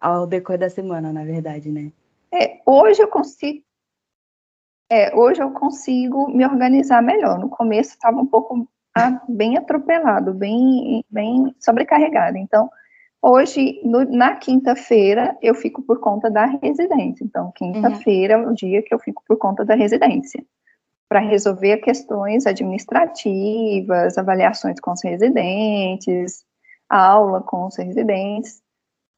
Ao 0.00 0.26
decorrer 0.26 0.60
da 0.60 0.70
semana, 0.70 1.12
na 1.12 1.24
verdade, 1.24 1.70
né? 1.70 1.92
É, 2.32 2.60
hoje 2.66 3.02
eu 3.02 3.08
consigo. 3.08 3.64
É, 4.90 5.14
hoje 5.14 5.42
eu 5.42 5.50
consigo 5.50 6.28
me 6.28 6.44
organizar 6.44 7.02
melhor. 7.02 7.38
No 7.38 7.48
começo 7.48 7.90
estava 7.90 8.18
um 8.18 8.26
pouco 8.26 8.66
ah, 8.94 9.20
bem 9.28 9.56
atropelado, 9.56 10.32
bem, 10.32 11.04
bem 11.10 11.54
sobrecarregado. 11.60 12.38
Então, 12.38 12.70
hoje, 13.22 13.80
no, 13.84 14.04
na 14.04 14.36
quinta-feira, 14.36 15.36
eu 15.42 15.54
fico 15.54 15.82
por 15.82 16.00
conta 16.00 16.30
da 16.30 16.46
residência. 16.46 17.24
Então, 17.24 17.52
quinta-feira 17.54 18.38
uhum. 18.38 18.44
é 18.44 18.46
o 18.48 18.54
dia 18.54 18.82
que 18.82 18.94
eu 18.94 18.98
fico 18.98 19.22
por 19.26 19.36
conta 19.36 19.64
da 19.64 19.74
residência 19.74 20.44
para 21.08 21.20
resolver 21.20 21.78
questões 21.78 22.46
administrativas, 22.46 24.18
avaliações 24.18 24.78
com 24.78 24.92
os 24.92 25.02
residentes, 25.02 26.44
aula 26.88 27.40
com 27.40 27.66
os 27.66 27.76
residentes. 27.76 28.60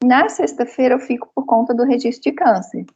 Na 0.03 0.29
sexta-feira 0.29 0.95
eu 0.95 1.01
fico 1.01 1.29
por 1.35 1.45
conta 1.45 1.75
do 1.75 1.85
registro 1.85 2.31
de 2.31 2.37
câncer. 2.37 2.87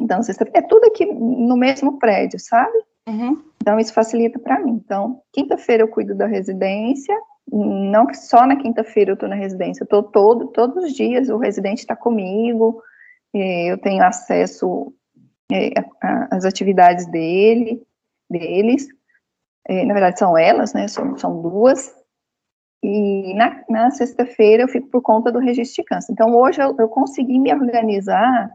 Então, 0.00 0.22
sexta-feira 0.22 0.66
é 0.66 0.68
tudo 0.68 0.86
aqui 0.86 1.06
no 1.06 1.56
mesmo 1.56 1.98
prédio, 1.98 2.38
sabe? 2.38 2.78
Uhum. 3.08 3.42
Então, 3.60 3.78
isso 3.78 3.92
facilita 3.92 4.38
para 4.38 4.60
mim. 4.60 4.80
Então, 4.84 5.22
quinta-feira 5.32 5.82
eu 5.82 5.88
cuido 5.88 6.14
da 6.14 6.26
residência, 6.26 7.14
não 7.52 8.06
que 8.06 8.16
só 8.16 8.46
na 8.46 8.56
quinta-feira 8.56 9.10
eu 9.10 9.14
estou 9.14 9.28
na 9.28 9.34
residência, 9.34 9.82
eu 9.82 9.84
estou 9.84 10.02
todo, 10.02 10.48
todos 10.48 10.84
os 10.84 10.92
dias, 10.92 11.28
o 11.28 11.38
residente 11.38 11.78
está 11.78 11.96
comigo, 11.96 12.82
eu 13.34 13.78
tenho 13.78 14.02
acesso 14.02 14.92
é, 15.52 15.72
às 16.30 16.44
atividades 16.44 17.06
dele, 17.06 17.82
deles, 18.28 18.86
é, 19.66 19.84
na 19.84 19.92
verdade 19.92 20.18
são 20.18 20.36
elas, 20.38 20.72
né, 20.72 20.86
são, 20.88 21.16
são 21.16 21.42
duas, 21.42 21.94
e 22.82 23.34
na, 23.34 23.62
na 23.68 23.90
sexta-feira 23.90 24.62
eu 24.62 24.68
fico 24.68 24.88
por 24.88 25.02
conta 25.02 25.30
do 25.30 25.38
registro 25.38 25.82
de 25.82 25.88
câncer. 25.88 26.12
Então 26.12 26.34
hoje 26.34 26.62
eu, 26.62 26.74
eu 26.78 26.88
consegui 26.88 27.38
me 27.38 27.52
organizar 27.52 28.50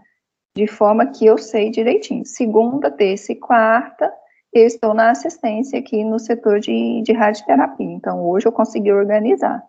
de 0.55 0.65
forma 0.65 1.05
que 1.11 1.25
eu 1.25 1.37
sei 1.37 1.69
direitinho. 1.69 2.25
Segunda, 2.25 2.89
terça 2.89 3.33
e 3.33 3.35
quarta, 3.35 4.11
eu 4.59 4.67
estou 4.67 4.93
na 4.93 5.11
assistência 5.11 5.79
aqui 5.79 6.03
no 6.03 6.19
setor 6.19 6.59
de, 6.59 7.01
de 7.01 7.11
radioterapia. 7.11 7.91
Então 7.91 8.25
hoje 8.27 8.47
eu 8.47 8.51
consegui 8.51 8.91
organizar. 8.91 9.63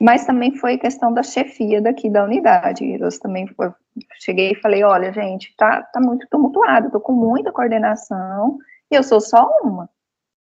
Mas 0.00 0.24
também 0.24 0.56
foi 0.56 0.78
questão 0.78 1.12
da 1.12 1.22
chefia 1.22 1.82
daqui 1.82 2.08
da 2.08 2.24
unidade. 2.24 2.84
Eu 2.90 3.08
também 3.20 3.46
foi, 3.48 3.70
cheguei 4.20 4.52
e 4.52 4.60
falei, 4.60 4.82
olha, 4.82 5.12
gente, 5.12 5.54
tá, 5.56 5.82
tá 5.82 6.00
muito 6.00 6.26
tumultuado, 6.30 6.90
tô 6.90 7.00
com 7.00 7.12
muita 7.12 7.52
coordenação 7.52 8.58
e 8.90 8.94
eu 8.94 9.02
sou 9.02 9.20
só 9.20 9.46
uma. 9.62 9.90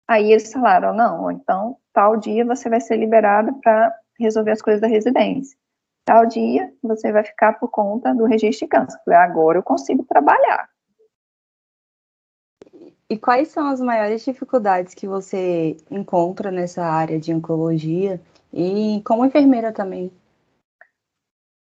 Aí 0.06 0.32
eles 0.32 0.52
falaram, 0.52 0.94
não, 0.94 1.30
então 1.30 1.76
tal 1.92 2.16
dia 2.16 2.44
você 2.44 2.68
vai 2.68 2.80
ser 2.80 2.96
liberado 2.96 3.54
para 3.60 3.92
resolver 4.18 4.52
as 4.52 4.62
coisas 4.62 4.80
da 4.80 4.86
residência. 4.86 5.58
Tal 6.04 6.26
dia 6.26 6.72
você 6.82 7.10
vai 7.12 7.24
ficar 7.24 7.54
por 7.54 7.68
conta 7.68 8.14
do 8.14 8.24
registro 8.24 8.66
de 8.66 8.70
câncer. 8.70 9.00
Falei, 9.04 9.18
agora 9.18 9.58
eu 9.58 9.62
consigo 9.62 10.04
trabalhar. 10.04 10.68
E 13.10 13.18
quais 13.18 13.48
são 13.48 13.66
as 13.66 13.80
maiores 13.80 14.24
dificuldades 14.24 14.94
que 14.94 15.08
você 15.08 15.76
encontra 15.90 16.52
nessa 16.52 16.84
área 16.84 17.18
de 17.18 17.34
oncologia 17.34 18.20
e 18.52 19.02
como 19.04 19.26
enfermeira 19.26 19.72
também. 19.72 20.12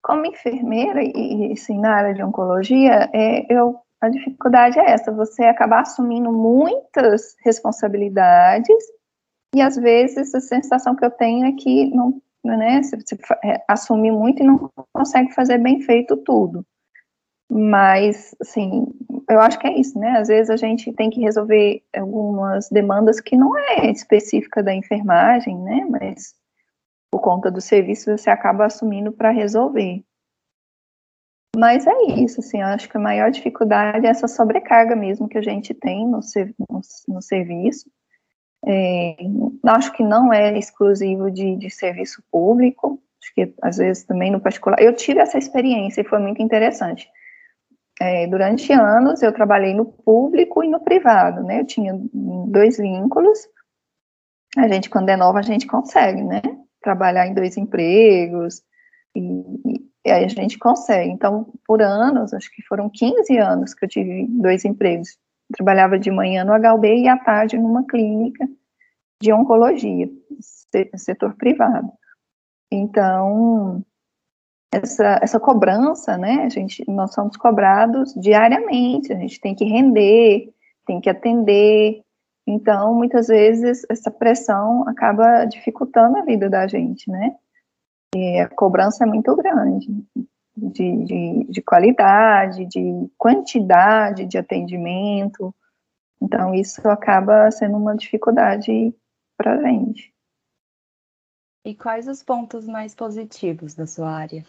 Como 0.02 0.24
enfermeira 0.24 1.02
e, 1.02 1.52
assim, 1.52 1.78
na 1.78 1.96
área 1.96 2.14
de 2.14 2.22
oncologia, 2.22 3.10
é, 3.12 3.52
eu, 3.52 3.78
a 4.00 4.08
dificuldade 4.08 4.78
é 4.78 4.90
essa, 4.90 5.12
você 5.12 5.44
acabar 5.44 5.82
assumindo 5.82 6.32
muitas 6.32 7.36
responsabilidades 7.44 8.82
e 9.54 9.60
às 9.60 9.76
vezes 9.76 10.34
a 10.34 10.40
sensação 10.40 10.96
que 10.96 11.04
eu 11.04 11.10
tenho 11.10 11.46
é 11.46 11.52
que 11.52 11.90
não, 11.94 12.22
né, 12.42 12.82
você, 12.82 13.18
é, 13.44 13.62
assumir 13.68 14.12
muito 14.12 14.42
e 14.42 14.46
não 14.46 14.70
consegue 14.94 15.34
fazer 15.34 15.58
bem 15.58 15.82
feito 15.82 16.16
tudo. 16.16 16.64
Mas, 17.50 18.34
assim, 18.40 18.86
eu 19.28 19.40
acho 19.40 19.58
que 19.58 19.66
é 19.66 19.78
isso, 19.78 19.98
né? 19.98 20.18
Às 20.18 20.28
vezes 20.28 20.50
a 20.50 20.56
gente 20.56 20.92
tem 20.92 21.10
que 21.10 21.20
resolver 21.20 21.82
algumas 21.94 22.68
demandas 22.70 23.20
que 23.20 23.36
não 23.36 23.56
é 23.56 23.90
específica 23.90 24.62
da 24.62 24.74
enfermagem, 24.74 25.56
né? 25.58 25.86
Mas 25.88 26.34
por 27.10 27.20
conta 27.20 27.50
do 27.50 27.60
serviço, 27.60 28.16
você 28.16 28.28
acaba 28.28 28.66
assumindo 28.66 29.12
para 29.12 29.30
resolver. 29.30 30.02
Mas 31.56 31.86
é 31.86 32.02
isso, 32.16 32.40
assim, 32.40 32.60
eu 32.60 32.66
acho 32.66 32.88
que 32.88 32.96
a 32.96 33.00
maior 33.00 33.30
dificuldade 33.30 34.04
é 34.04 34.10
essa 34.10 34.26
sobrecarga 34.26 34.96
mesmo 34.96 35.28
que 35.28 35.38
a 35.38 35.42
gente 35.42 35.72
tem 35.72 36.04
no, 36.08 36.18
no, 36.68 36.80
no 37.08 37.22
serviço. 37.22 37.88
É, 38.66 39.16
acho 39.66 39.92
que 39.92 40.02
não 40.02 40.32
é 40.32 40.58
exclusivo 40.58 41.30
de, 41.30 41.54
de, 41.56 41.70
serviço 41.70 42.22
público, 42.32 43.00
acho 43.22 43.34
que 43.34 43.54
às 43.62 43.76
vezes 43.76 44.04
também 44.04 44.32
no 44.32 44.40
particular. 44.40 44.80
Eu 44.80 44.94
tive 44.96 45.20
essa 45.20 45.38
experiência 45.38 46.00
e 46.00 46.08
foi 46.08 46.18
muito 46.18 46.42
interessante. 46.42 47.08
É, 48.00 48.26
durante 48.26 48.72
anos 48.72 49.22
eu 49.22 49.32
trabalhei 49.32 49.72
no 49.72 49.84
público 49.84 50.64
e 50.64 50.68
no 50.68 50.80
privado, 50.80 51.42
né? 51.44 51.60
Eu 51.60 51.66
tinha 51.66 51.92
dois 52.48 52.76
vínculos. 52.78 53.38
A 54.56 54.68
gente, 54.68 54.90
quando 54.90 55.08
é 55.08 55.16
nova, 55.16 55.38
a 55.38 55.42
gente 55.42 55.66
consegue, 55.66 56.22
né? 56.22 56.42
trabalhar 56.84 57.26
em 57.26 57.34
dois 57.34 57.56
empregos, 57.56 58.62
e, 59.16 59.20
e, 60.06 60.10
aí 60.10 60.24
a 60.24 60.28
gente 60.28 60.58
consegue. 60.58 61.10
Então, 61.10 61.50
por 61.66 61.80
anos, 61.80 62.34
acho 62.34 62.50
que 62.54 62.62
foram 62.62 62.90
15 62.90 63.38
anos 63.38 63.72
que 63.72 63.86
eu 63.86 63.88
tive 63.88 64.26
dois 64.28 64.64
empregos. 64.66 65.18
Trabalhava 65.56 65.98
de 65.98 66.10
manhã 66.10 66.44
no 66.44 66.52
HB 66.52 67.02
e 67.02 67.08
à 67.08 67.16
tarde 67.16 67.56
numa 67.56 67.86
clínica 67.86 68.46
de 69.20 69.32
oncologia, 69.32 70.08
setor 70.96 71.34
privado. 71.36 71.90
Então, 72.70 73.82
essa, 74.82 75.18
essa 75.22 75.40
cobrança, 75.40 76.16
né, 76.18 76.44
a 76.44 76.48
gente, 76.48 76.84
nós 76.88 77.14
somos 77.14 77.36
cobrados 77.36 78.14
diariamente, 78.14 79.12
a 79.12 79.16
gente 79.16 79.40
tem 79.40 79.54
que 79.54 79.64
render, 79.64 80.52
tem 80.86 81.00
que 81.00 81.08
atender, 81.08 82.04
então, 82.46 82.94
muitas 82.94 83.28
vezes, 83.28 83.86
essa 83.88 84.10
pressão 84.10 84.86
acaba 84.86 85.46
dificultando 85.46 86.18
a 86.18 86.24
vida 86.24 86.50
da 86.50 86.66
gente, 86.66 87.10
né? 87.10 87.36
E 88.14 88.38
a 88.38 88.48
cobrança 88.48 89.04
é 89.04 89.06
muito 89.06 89.34
grande 89.34 89.88
de, 90.56 91.04
de, 91.04 91.46
de 91.48 91.62
qualidade, 91.62 92.66
de 92.66 93.10
quantidade 93.16 94.26
de 94.26 94.36
atendimento. 94.36 95.54
Então, 96.20 96.54
isso 96.54 96.86
acaba 96.88 97.50
sendo 97.50 97.76
uma 97.76 97.96
dificuldade 97.96 98.94
para 99.36 99.54
a 99.54 99.62
gente. 99.62 100.12
E 101.64 101.74
quais 101.74 102.06
os 102.06 102.22
pontos 102.22 102.66
mais 102.66 102.94
positivos 102.94 103.74
da 103.74 103.86
sua 103.86 104.10
área? 104.10 104.44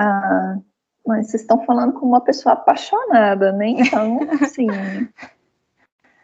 Ah, 0.00 0.58
mas 1.04 1.28
vocês 1.28 1.42
estão 1.42 1.64
falando 1.64 1.94
com 1.94 2.06
uma 2.06 2.20
pessoa 2.20 2.52
apaixonada, 2.52 3.50
né? 3.50 3.70
Então, 3.70 4.20
assim, 4.40 4.68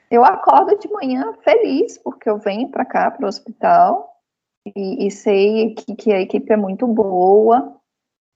eu 0.08 0.24
acordo 0.24 0.78
de 0.78 0.88
manhã 0.92 1.32
feliz, 1.42 1.98
porque 1.98 2.30
eu 2.30 2.38
venho 2.38 2.68
para 2.68 2.84
cá, 2.84 3.10
para 3.10 3.24
o 3.24 3.28
hospital, 3.28 4.14
e, 4.76 5.08
e 5.08 5.10
sei 5.10 5.74
que, 5.74 5.96
que, 5.96 6.12
a 6.12 6.20
equipe 6.20 6.52
é 6.52 6.56
muito 6.56 6.86
boa. 6.86 7.76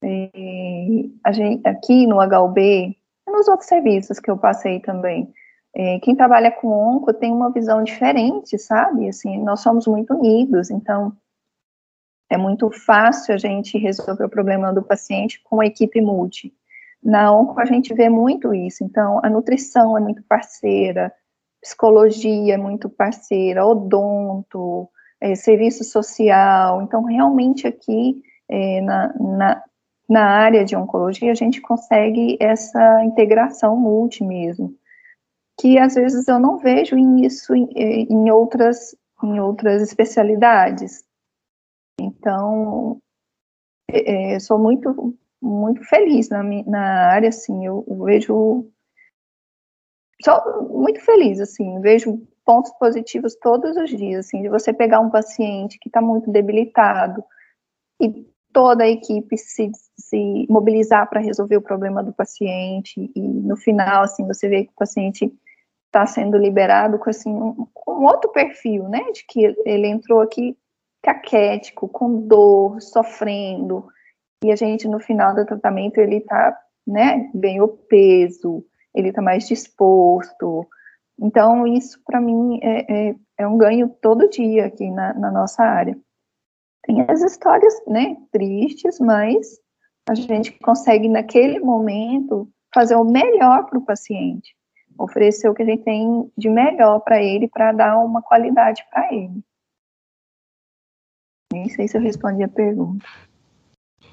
E 0.03 1.15
a 1.23 1.31
gente, 1.31 1.65
aqui 1.69 2.05
no 2.05 2.21
HUB, 2.21 2.61
e 2.61 2.97
nos 3.31 3.47
outros 3.47 3.69
serviços 3.69 4.19
que 4.19 4.31
eu 4.31 4.37
passei 4.37 4.81
também, 4.81 5.33
é, 5.73 6.01
quem 6.01 6.17
trabalha 6.17 6.51
com 6.51 6.69
onco 6.69 7.15
tem 7.15 7.31
uma 7.31 7.53
visão 7.53 7.85
diferente, 7.85 8.59
sabe? 8.59 9.09
Assim, 9.09 9.39
nós 9.39 9.61
somos 9.61 9.87
muito 9.87 10.15
unidos, 10.15 10.69
então 10.69 11.13
é 12.31 12.37
muito 12.37 12.71
fácil 12.71 13.35
a 13.35 13.39
gente 13.39 13.79
resolver 13.79 14.25
o 14.25 14.29
problema 14.29 14.73
do 14.73 14.83
paciente 14.83 15.41
com 15.43 15.61
a 15.61 15.67
equipe 15.67 16.01
multi. 16.01 16.53
Na 17.03 17.33
ONCO 17.33 17.61
a 17.61 17.65
gente 17.65 17.95
vê 17.95 18.09
muito 18.09 18.55
isso, 18.55 18.85
então 18.85 19.21
a 19.23 19.31
nutrição 19.31 19.97
é 19.97 20.01
muito 20.01 20.23
parceira, 20.29 21.13
psicologia 21.61 22.55
é 22.55 22.59
muito 22.59 22.89
parceira, 22.89 23.65
odonto, 23.65 24.89
é, 25.21 25.35
serviço 25.35 25.85
social, 25.85 26.83
então 26.83 27.05
realmente 27.05 27.67
aqui 27.67 28.21
é, 28.49 28.81
na, 28.81 29.15
na, 29.19 29.63
na 30.09 30.25
área 30.25 30.65
de 30.65 30.77
oncologia, 30.77 31.31
a 31.31 31.35
gente 31.35 31.61
consegue 31.61 32.37
essa 32.41 33.05
integração 33.05 33.77
multi 33.77 34.25
mesmo, 34.25 34.75
que 35.59 35.79
às 35.79 35.95
vezes 35.95 36.27
eu 36.29 36.39
não 36.39 36.59
vejo 36.59 36.97
isso 37.23 37.55
em, 37.55 37.69
em 37.75 38.31
outras, 38.31 38.97
em 39.23 39.41
outras 39.41 39.83
especialidades. 39.83 41.08
Então, 42.01 43.01
é, 43.91 44.35
é 44.35 44.41
sou 44.41 44.59
muito, 44.59 45.17
muito 45.41 45.83
feliz 45.85 46.29
na, 46.29 46.43
na 46.43 47.11
área, 47.11 47.29
assim, 47.29 47.65
eu, 47.65 47.85
eu 47.89 48.05
vejo, 48.05 48.71
sou 50.23 50.69
muito 50.69 51.01
feliz, 51.01 51.41
assim, 51.41 51.81
vejo 51.81 52.27
pontos 52.45 52.73
positivos 52.79 53.37
todos 53.37 53.77
os 53.77 53.91
dias, 53.91 54.27
assim, 54.27 54.43
de 54.43 54.49
você 54.49 54.73
pegar 54.73 55.01
um 55.01 55.11
paciente 55.11 55.79
que 55.79 55.89
está 55.89 56.01
muito 56.01 56.31
debilitado 56.31 57.23
e 58.01 58.27
toda 58.53 58.85
a 58.85 58.89
equipe 58.89 59.37
se, 59.37 59.71
se 59.97 60.47
mobilizar 60.49 61.09
para 61.09 61.21
resolver 61.21 61.57
o 61.57 61.63
problema 61.63 62.03
do 62.03 62.13
paciente 62.13 63.11
e 63.15 63.21
no 63.21 63.57
final, 63.57 64.03
assim, 64.03 64.27
você 64.27 64.49
vê 64.49 64.65
que 64.65 64.71
o 64.71 64.79
paciente 64.79 65.33
está 65.87 66.07
sendo 66.07 66.37
liberado 66.37 66.99
com, 66.99 67.11
assim, 67.11 67.31
um, 67.31 67.67
um, 67.87 68.05
outro 68.05 68.31
perfil, 68.31 68.89
né, 68.89 69.11
de 69.13 69.25
que 69.27 69.55
ele 69.65 69.87
entrou 69.87 70.21
aqui 70.21 70.57
caquético, 71.03 71.89
com 71.89 72.27
dor, 72.27 72.81
sofrendo, 72.81 73.87
e 74.45 74.53
a 74.53 74.57
gente, 74.57 74.87
no 74.89 75.01
final 75.01 75.35
do 75.35 75.47
tratamento, 75.47 75.99
ele 75.99 76.17
está, 76.17 76.57
né, 76.87 77.31
ganhou 77.35 77.69
peso, 77.69 78.65
ele 78.95 79.09
está 79.09 79.21
mais 79.21 79.47
disposto, 79.47 80.67
então, 81.21 81.67
isso, 81.67 82.01
para 82.05 82.21
mim, 82.21 82.61
é, 82.63 83.09
é, 83.09 83.15
é, 83.39 83.47
um 83.47 83.59
ganho 83.59 83.89
todo 84.01 84.31
dia 84.31 84.67
aqui 84.67 84.89
na, 84.89 85.13
na 85.15 85.31
nossa 85.33 85.63
área. 85.65 85.99
Tem 86.85 87.05
as 87.09 87.21
histórias, 87.23 87.75
né, 87.87 88.17
tristes, 88.31 89.01
mas 89.01 89.59
a 90.09 90.15
gente 90.15 90.53
consegue, 90.61 91.09
naquele 91.09 91.59
momento, 91.59 92.49
fazer 92.73 92.95
o 92.95 93.05
melhor 93.05 93.67
para 93.67 93.79
o 93.79 93.85
paciente, 93.85 94.55
oferecer 94.97 95.49
o 95.49 95.55
que 95.55 95.63
a 95.63 95.67
gente 95.67 95.83
tem 95.83 96.33
de 96.37 96.49
melhor 96.49 97.01
para 97.01 97.21
ele, 97.21 97.49
para 97.49 97.73
dar 97.73 97.99
uma 97.99 98.23
qualidade 98.23 98.85
para 98.91 99.13
ele. 99.13 99.43
Nem 101.53 101.69
sei 101.69 101.89
se 101.89 101.97
eu 101.97 102.03
respondi 102.03 102.43
a 102.43 102.49
pergunta. 102.49 103.07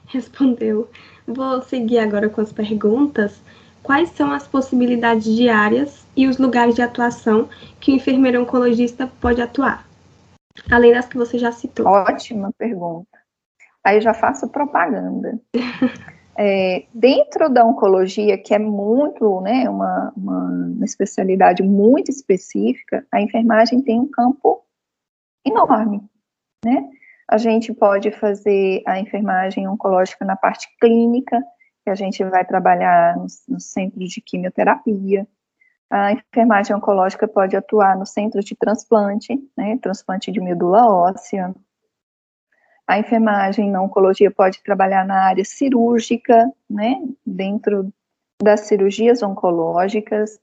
Respondeu. 0.07 0.89
Vou 1.27 1.61
seguir 1.61 1.99
agora 1.99 2.29
com 2.29 2.41
as 2.41 2.53
perguntas. 2.53 3.41
Quais 3.83 4.09
são 4.11 4.31
as 4.31 4.47
possibilidades 4.47 5.25
diárias 5.25 6.05
e 6.15 6.27
os 6.27 6.37
lugares 6.37 6.75
de 6.75 6.81
atuação 6.81 7.49
que 7.79 7.91
o 7.91 7.95
enfermeiro 7.95 8.41
oncologista 8.41 9.07
pode 9.19 9.41
atuar? 9.41 9.87
Além 10.71 10.93
das 10.93 11.07
que 11.07 11.17
você 11.17 11.37
já 11.37 11.51
citou. 11.51 11.85
Ótima 11.85 12.51
pergunta. 12.57 13.19
Aí 13.83 13.97
eu 13.97 14.01
já 14.01 14.13
faço 14.13 14.47
propaganda. 14.49 15.39
É, 16.37 16.85
dentro 16.93 17.47
da 17.47 17.63
oncologia, 17.65 18.37
que 18.37 18.53
é 18.53 18.59
muito, 18.59 19.39
né, 19.39 19.69
uma, 19.69 20.11
uma, 20.17 20.83
especialidade 20.83 21.63
muito 21.63 22.11
específica, 22.11 23.07
a 23.09 23.21
enfermagem 23.21 23.81
tem 23.81 24.01
um 24.01 24.07
campo 24.07 24.61
enorme, 25.45 26.03
né? 26.65 26.89
A 27.27 27.37
gente 27.37 27.73
pode 27.73 28.11
fazer 28.11 28.83
a 28.85 28.99
enfermagem 28.99 29.67
oncológica 29.67 30.23
na 30.23 30.35
parte 30.35 30.67
clínica, 30.79 31.41
que 31.83 31.89
a 31.89 31.95
gente 31.95 32.23
vai 32.23 32.45
trabalhar 32.45 33.15
no, 33.15 33.25
no 33.47 33.59
centro 33.59 33.99
de 33.99 34.21
quimioterapia, 34.21 35.27
a 35.89 36.11
enfermagem 36.11 36.75
oncológica 36.75 37.27
pode 37.27 37.55
atuar 37.55 37.97
no 37.97 38.05
centro 38.05 38.41
de 38.41 38.55
transplante, 38.55 39.33
né, 39.55 39.77
transplante 39.77 40.31
de 40.31 40.41
medula 40.41 40.87
óssea. 40.87 41.53
A 42.87 42.99
enfermagem 42.99 43.71
na 43.71 43.81
oncologia 43.81 44.31
pode 44.31 44.61
trabalhar 44.63 45.05
na 45.05 45.25
área 45.25 45.45
cirúrgica, 45.45 46.51
né, 46.69 46.95
dentro 47.25 47.93
das 48.41 48.61
cirurgias 48.61 49.21
oncológicas. 49.21 50.39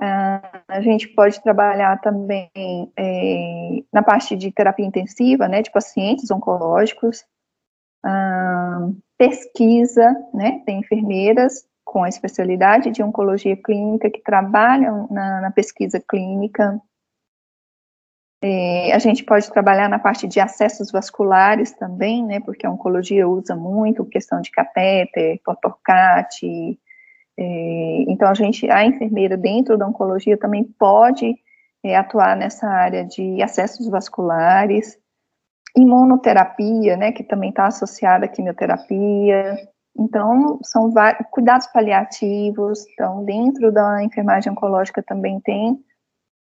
Uh, 0.00 0.62
a 0.68 0.80
gente 0.82 1.08
pode 1.08 1.42
trabalhar 1.42 1.98
também 2.02 2.50
é, 2.98 3.82
na 3.90 4.02
parte 4.02 4.36
de 4.36 4.52
terapia 4.52 4.84
intensiva, 4.84 5.48
né, 5.48 5.62
de 5.62 5.70
pacientes 5.70 6.30
oncológicos. 6.30 7.24
Uh, 8.04 8.94
pesquisa, 9.16 10.14
né, 10.34 10.62
tem 10.66 10.80
enfermeiras 10.80 11.66
com 11.82 12.04
a 12.04 12.08
especialidade 12.08 12.90
de 12.90 13.02
oncologia 13.02 13.56
clínica 13.56 14.10
que 14.10 14.22
trabalham 14.22 15.08
na, 15.10 15.40
na 15.40 15.50
pesquisa 15.50 15.98
clínica. 15.98 16.78
É, 18.42 18.92
a 18.92 18.98
gente 18.98 19.24
pode 19.24 19.50
trabalhar 19.50 19.88
na 19.88 19.98
parte 19.98 20.26
de 20.26 20.38
acessos 20.38 20.90
vasculares 20.92 21.72
também, 21.72 22.22
né, 22.22 22.38
porque 22.40 22.66
a 22.66 22.70
oncologia 22.70 23.26
usa 23.26 23.56
muito 23.56 24.04
questão 24.04 24.42
de 24.42 24.50
catéter, 24.50 25.40
portorcate. 25.42 26.78
É, 27.38 28.04
então, 28.08 28.28
a 28.28 28.34
gente, 28.34 28.68
a 28.70 28.84
enfermeira 28.84 29.36
dentro 29.36 29.76
da 29.76 29.86
oncologia 29.86 30.38
também 30.38 30.64
pode 30.64 31.34
é, 31.84 31.96
atuar 31.96 32.36
nessa 32.36 32.66
área 32.68 33.04
de 33.04 33.42
acessos 33.42 33.88
vasculares. 33.88 34.98
Imunoterapia, 35.76 36.96
né, 36.96 37.12
que 37.12 37.22
também 37.22 37.50
está 37.50 37.66
associada 37.66 38.24
à 38.24 38.28
quimioterapia, 38.28 39.56
então, 39.98 40.58
são 40.62 40.92
cuidados 41.30 41.66
paliativos, 41.68 42.86
então, 42.92 43.24
dentro 43.24 43.72
da 43.72 44.04
enfermagem 44.04 44.52
oncológica 44.52 45.02
também 45.02 45.40
tem 45.40 45.78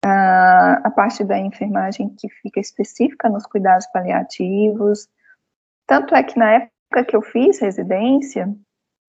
a, 0.04 0.82
a 0.84 0.92
parte 0.92 1.24
da 1.24 1.40
enfermagem 1.40 2.14
que 2.20 2.28
fica 2.42 2.60
específica 2.60 3.30
nos 3.30 3.46
cuidados 3.46 3.88
paliativos. 3.88 5.08
Tanto 5.88 6.14
é 6.14 6.22
que 6.22 6.38
na 6.38 6.52
época 6.52 7.06
que 7.08 7.16
eu 7.16 7.22
fiz 7.22 7.60
residência, 7.60 8.54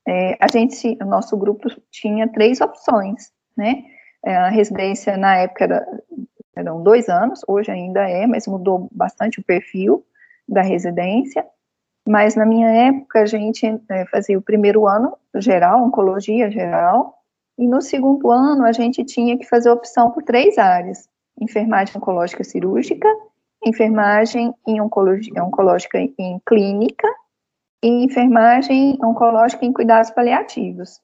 é, 0.06 0.36
a 0.40 0.46
gente, 0.50 0.96
o 1.00 1.04
nosso 1.04 1.36
grupo 1.36 1.68
tinha 1.90 2.28
três 2.28 2.60
opções, 2.60 3.32
né? 3.56 3.82
É, 4.24 4.36
a 4.36 4.48
residência 4.48 5.16
na 5.16 5.36
época 5.36 5.64
era, 5.64 5.86
eram 6.54 6.82
dois 6.82 7.08
anos, 7.08 7.40
hoje 7.46 7.70
ainda 7.70 8.08
é, 8.08 8.26
mas 8.26 8.46
mudou 8.46 8.88
bastante 8.92 9.40
o 9.40 9.44
perfil 9.44 10.04
da 10.48 10.62
residência. 10.62 11.44
Mas 12.06 12.36
na 12.36 12.46
minha 12.46 12.68
época, 12.68 13.20
a 13.20 13.26
gente 13.26 13.66
é, 13.90 14.06
fazia 14.06 14.38
o 14.38 14.42
primeiro 14.42 14.86
ano 14.86 15.16
geral, 15.34 15.82
oncologia 15.84 16.50
geral, 16.50 17.14
e 17.58 17.66
no 17.66 17.80
segundo 17.80 18.30
ano 18.30 18.64
a 18.64 18.72
gente 18.72 19.04
tinha 19.04 19.36
que 19.36 19.46
fazer 19.46 19.70
opção 19.70 20.10
por 20.12 20.22
três 20.22 20.56
áreas: 20.56 21.08
enfermagem 21.40 21.96
oncológica 21.96 22.44
cirúrgica, 22.44 23.08
enfermagem 23.64 24.54
em 24.68 24.80
oncologia, 24.80 25.42
oncológica 25.42 25.98
em 25.98 26.40
clínica 26.46 27.08
e 27.86 28.04
enfermagem 28.04 28.98
oncológica 29.00 29.64
em 29.64 29.72
cuidados 29.72 30.10
paliativos. 30.10 31.00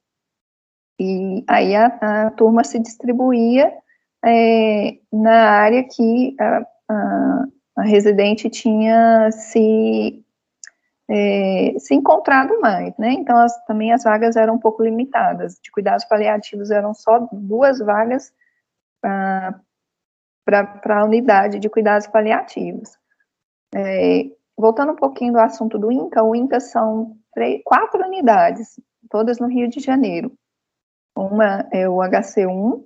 E 0.99 1.45
aí 1.49 1.77
a, 1.77 1.87
a 2.27 2.31
turma 2.33 2.65
se 2.65 2.79
distribuía 2.81 3.73
é, 4.25 4.99
na 5.13 5.51
área 5.51 5.85
que 5.85 6.35
a, 6.41 6.67
a, 6.89 7.45
a 7.77 7.83
residente 7.83 8.51
tinha 8.51 9.31
se 9.31 10.25
é, 11.09 11.75
se 11.79 11.95
encontrado 11.95 12.59
mais, 12.61 12.97
né? 12.97 13.13
Então, 13.13 13.37
as, 13.37 13.65
também 13.65 13.93
as 13.93 14.03
vagas 14.03 14.35
eram 14.35 14.55
um 14.55 14.59
pouco 14.59 14.83
limitadas. 14.83 15.59
De 15.63 15.71
cuidados 15.71 16.05
paliativos 16.05 16.71
eram 16.71 16.95
só 16.95 17.29
duas 17.31 17.79
vagas 17.79 18.33
para 19.01 19.61
a 20.89 21.05
unidade 21.05 21.59
de 21.59 21.69
cuidados 21.69 22.07
paliativos. 22.07 22.97
É, 23.75 24.27
voltando 24.57 24.93
um 24.93 24.97
pouquinho 24.97 25.33
do 25.33 25.41
assunto 25.41 25.79
do 25.79 25.91
INCA, 25.91 26.23
o 26.23 26.35
INCA 26.35 26.61
são 26.61 27.17
três, 27.35 27.63
quatro 27.65 28.05
unidades, 28.05 28.81
todas 29.11 29.39
no 29.39 29.47
Rio 29.47 29.69
de 29.69 29.81
Janeiro. 29.81 30.33
Uma 31.17 31.67
é 31.71 31.89
o 31.89 31.97
HC1, 31.97 32.85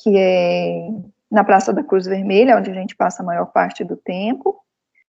que 0.00 0.16
é 0.16 0.88
na 1.30 1.44
Praça 1.44 1.72
da 1.72 1.82
Cruz 1.82 2.06
Vermelha, 2.06 2.56
onde 2.56 2.70
a 2.70 2.74
gente 2.74 2.96
passa 2.96 3.22
a 3.22 3.26
maior 3.26 3.46
parte 3.46 3.84
do 3.84 3.96
tempo. 3.96 4.60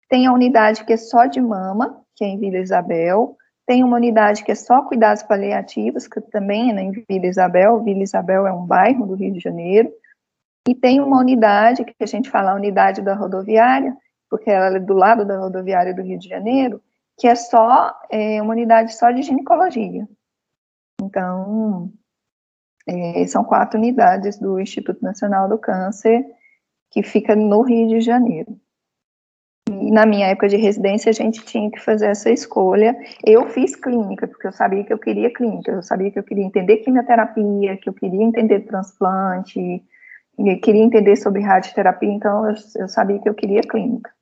Tem 0.10 0.28
a 0.28 0.34
unidade 0.34 0.86
que 0.86 0.94
é 0.94 0.98
só 0.98 1.26
de 1.26 1.42
mama, 1.42 2.02
que 2.16 2.24
é 2.24 2.28
em 2.28 2.40
Vila 2.40 2.58
Isabel. 2.58 3.38
Tem 3.66 3.84
uma 3.84 3.98
unidade 3.98 4.44
que 4.44 4.52
é 4.52 4.56
só 4.56 4.84
cuidados 4.84 5.24
paliativos, 5.24 6.08
que 6.08 6.22
também 6.22 6.72
é 6.72 6.82
em 6.82 6.92
Vila 6.92 7.26
Isabel. 7.26 7.84
Vila 7.84 8.04
Isabel 8.04 8.46
é 8.46 8.54
um 8.54 8.66
bairro 8.66 9.06
do 9.06 9.16
Rio 9.16 9.34
de 9.34 9.40
Janeiro. 9.40 9.92
E 10.68 10.74
tem 10.74 11.00
uma 11.00 11.20
unidade, 11.20 11.84
que 11.84 11.94
a 12.00 12.06
gente 12.06 12.30
fala 12.30 12.52
a 12.52 12.56
unidade 12.56 13.02
da 13.02 13.14
rodoviária, 13.14 13.96
porque 14.30 14.50
ela 14.50 14.78
é 14.78 14.80
do 14.80 14.94
lado 14.94 15.26
da 15.26 15.38
rodoviária 15.38 15.94
do 15.94 16.02
Rio 16.02 16.20
de 16.20 16.28
Janeiro, 16.28 16.82
que 17.18 17.28
é 17.28 17.36
só 17.36 17.94
é, 18.10 18.42
uma 18.42 18.54
unidade 18.54 18.96
só 18.96 19.12
de 19.12 19.22
ginecologia. 19.22 20.08
Então, 21.02 21.92
é, 22.88 23.26
são 23.28 23.44
quatro 23.44 23.78
unidades 23.80 24.38
do 24.38 24.60
Instituto 24.60 25.02
Nacional 25.02 25.48
do 25.48 25.58
Câncer, 25.58 26.26
que 26.92 27.04
fica 27.04 27.36
no 27.36 27.62
Rio 27.62 27.88
de 27.88 28.02
Janeiro. 28.02 28.60
E 29.68 29.90
na 29.92 30.06
minha 30.06 30.28
época 30.28 30.48
de 30.48 30.58
residência, 30.58 31.10
a 31.10 31.14
gente 31.14 31.44
tinha 31.44 31.72
que 31.72 31.80
fazer 31.80 32.08
essa 32.08 32.30
escolha. 32.30 32.96
Eu 33.26 33.50
fiz 33.50 33.76
clínica, 33.76 34.28
porque 34.28 34.46
eu 34.46 34.52
sabia 34.52 34.84
que 34.84 34.94
eu 34.94 35.00
queria 35.00 35.34
clínica, 35.34 35.72
eu 35.72 35.82
sabia 35.82 36.12
que 36.12 36.20
eu 36.20 36.24
queria 36.24 36.46
entender 36.46 36.78
quimioterapia, 36.78 37.76
que 37.78 37.90
eu 37.90 37.94
queria 37.94 38.24
entender 38.24 38.62
transplante, 38.62 39.84
eu 40.38 40.60
queria 40.60 40.84
entender 40.84 41.16
sobre 41.16 41.42
radioterapia, 41.42 42.10
então 42.10 42.50
eu, 42.50 42.56
eu 42.76 42.88
sabia 42.88 43.20
que 43.20 43.30
eu 43.30 43.34
queria 43.34 43.62
clínica. 43.62 44.14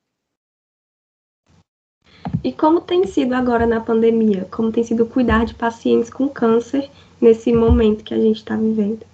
E 2.44 2.52
como 2.52 2.82
tem 2.82 3.06
sido 3.06 3.34
agora 3.34 3.66
na 3.66 3.80
pandemia? 3.80 4.46
Como 4.52 4.72
tem 4.72 4.84
sido 4.84 5.06
cuidar 5.06 5.46
de 5.46 5.56
pacientes 5.56 6.10
com 6.10 6.28
câncer 6.28 6.90
nesse 7.22 7.54
momento 7.54 8.04
que 8.04 8.14
a 8.14 8.20
gente 8.20 8.38
está 8.38 8.56
vivendo? 8.56 9.06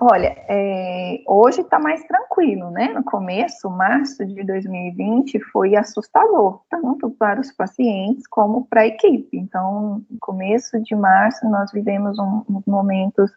Olha, 0.00 0.36
é, 0.46 1.22
hoje 1.26 1.62
está 1.62 1.78
mais 1.78 2.04
tranquilo, 2.04 2.70
né? 2.70 2.88
No 2.88 3.02
começo, 3.02 3.70
março 3.70 4.26
de 4.26 4.44
2020, 4.44 5.40
foi 5.50 5.74
assustador, 5.74 6.60
tanto 6.70 7.10
para 7.10 7.40
os 7.40 7.50
pacientes 7.50 8.26
como 8.28 8.66
para 8.66 8.82
a 8.82 8.86
equipe. 8.86 9.38
Então, 9.38 10.04
no 10.10 10.18
começo 10.20 10.78
de 10.82 10.94
março, 10.94 11.48
nós 11.48 11.72
vivemos 11.72 12.18
um, 12.18 12.44
uns 12.48 12.66
momentos 12.66 13.30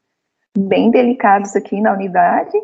bem 0.57 0.91
delicados 0.91 1.55
aqui 1.55 1.79
na 1.81 1.93
unidade. 1.93 2.57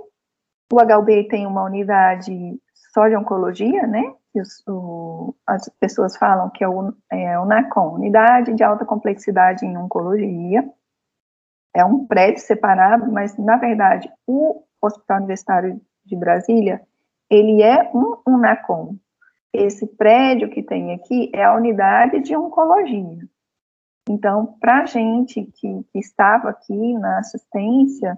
O 0.71 0.82
HUB 0.82 1.28
tem 1.28 1.45
uma 1.45 1.63
unidade 1.63 2.60
só 2.93 3.08
de 3.08 3.15
oncologia, 3.15 3.86
né? 3.86 4.04
Os, 4.34 4.63
o, 4.67 5.34
as 5.48 5.69
pessoas 5.80 6.17
falam 6.17 6.50
que 6.50 6.63
é 6.63 6.67
o, 6.67 6.93
é 7.10 7.39
o 7.39 7.45
NACOM, 7.45 7.95
Unidade 7.95 8.54
de 8.54 8.63
Alta 8.63 8.84
Complexidade 8.84 9.65
em 9.65 9.78
Oncologia 9.78 10.69
é 11.76 11.84
um 11.84 12.06
prédio 12.06 12.41
separado, 12.41 13.12
mas 13.12 13.38
na 13.38 13.58
verdade 13.58 14.10
o 14.26 14.63
Hospital 14.82 15.17
Universitário 15.17 15.82
de 16.06 16.15
Brasília 16.15 16.82
ele 17.30 17.62
é 17.62 17.91
um 17.93 18.17
UNACOM. 18.26 18.95
Esse 19.54 19.86
prédio 19.86 20.50
que 20.50 20.63
tem 20.63 20.93
aqui 20.93 21.30
é 21.34 21.43
a 21.43 21.56
unidade 21.56 22.19
de 22.19 22.36
oncologia. 22.36 23.19
Então, 24.10 24.58
para 24.60 24.84
a 24.84 24.86
gente 24.86 25.44
que, 25.46 25.84
que 25.91 26.00
estava 26.00 26.50
aqui 26.50 26.94
na 26.94 27.20
assistência, 27.20 28.18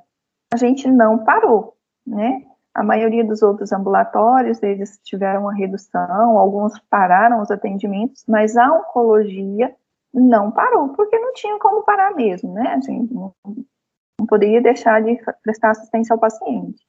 a 0.54 0.58
gente 0.58 0.89
não 0.89 1.23
parou, 1.23 1.76
né? 2.06 2.43
A 2.73 2.84
maioria 2.84 3.26
dos 3.26 3.41
outros 3.41 3.71
ambulatórios, 3.71 4.62
eles 4.62 5.00
tiveram 5.04 5.41
uma 5.41 5.54
redução, 5.54 6.38
alguns 6.38 6.78
pararam 6.89 7.41
os 7.41 7.50
atendimentos, 7.50 8.23
mas 8.28 8.56
a 8.56 8.71
oncologia 8.71 9.76
não 10.13 10.52
parou, 10.52 10.89
porque 10.89 11.17
não 11.17 11.34
tinha 11.34 11.58
como 11.58 11.84
parar 11.84 12.13
mesmo, 12.13 12.54
né? 12.54 12.73
A 12.73 12.80
gente 12.80 13.13
não, 13.13 13.34
não 13.45 14.28
poderia 14.28 14.62
deixar 14.62 15.02
de 15.02 15.17
prestar 15.41 15.71
assistência 15.71 16.13
ao 16.13 16.19
paciente. 16.19 16.86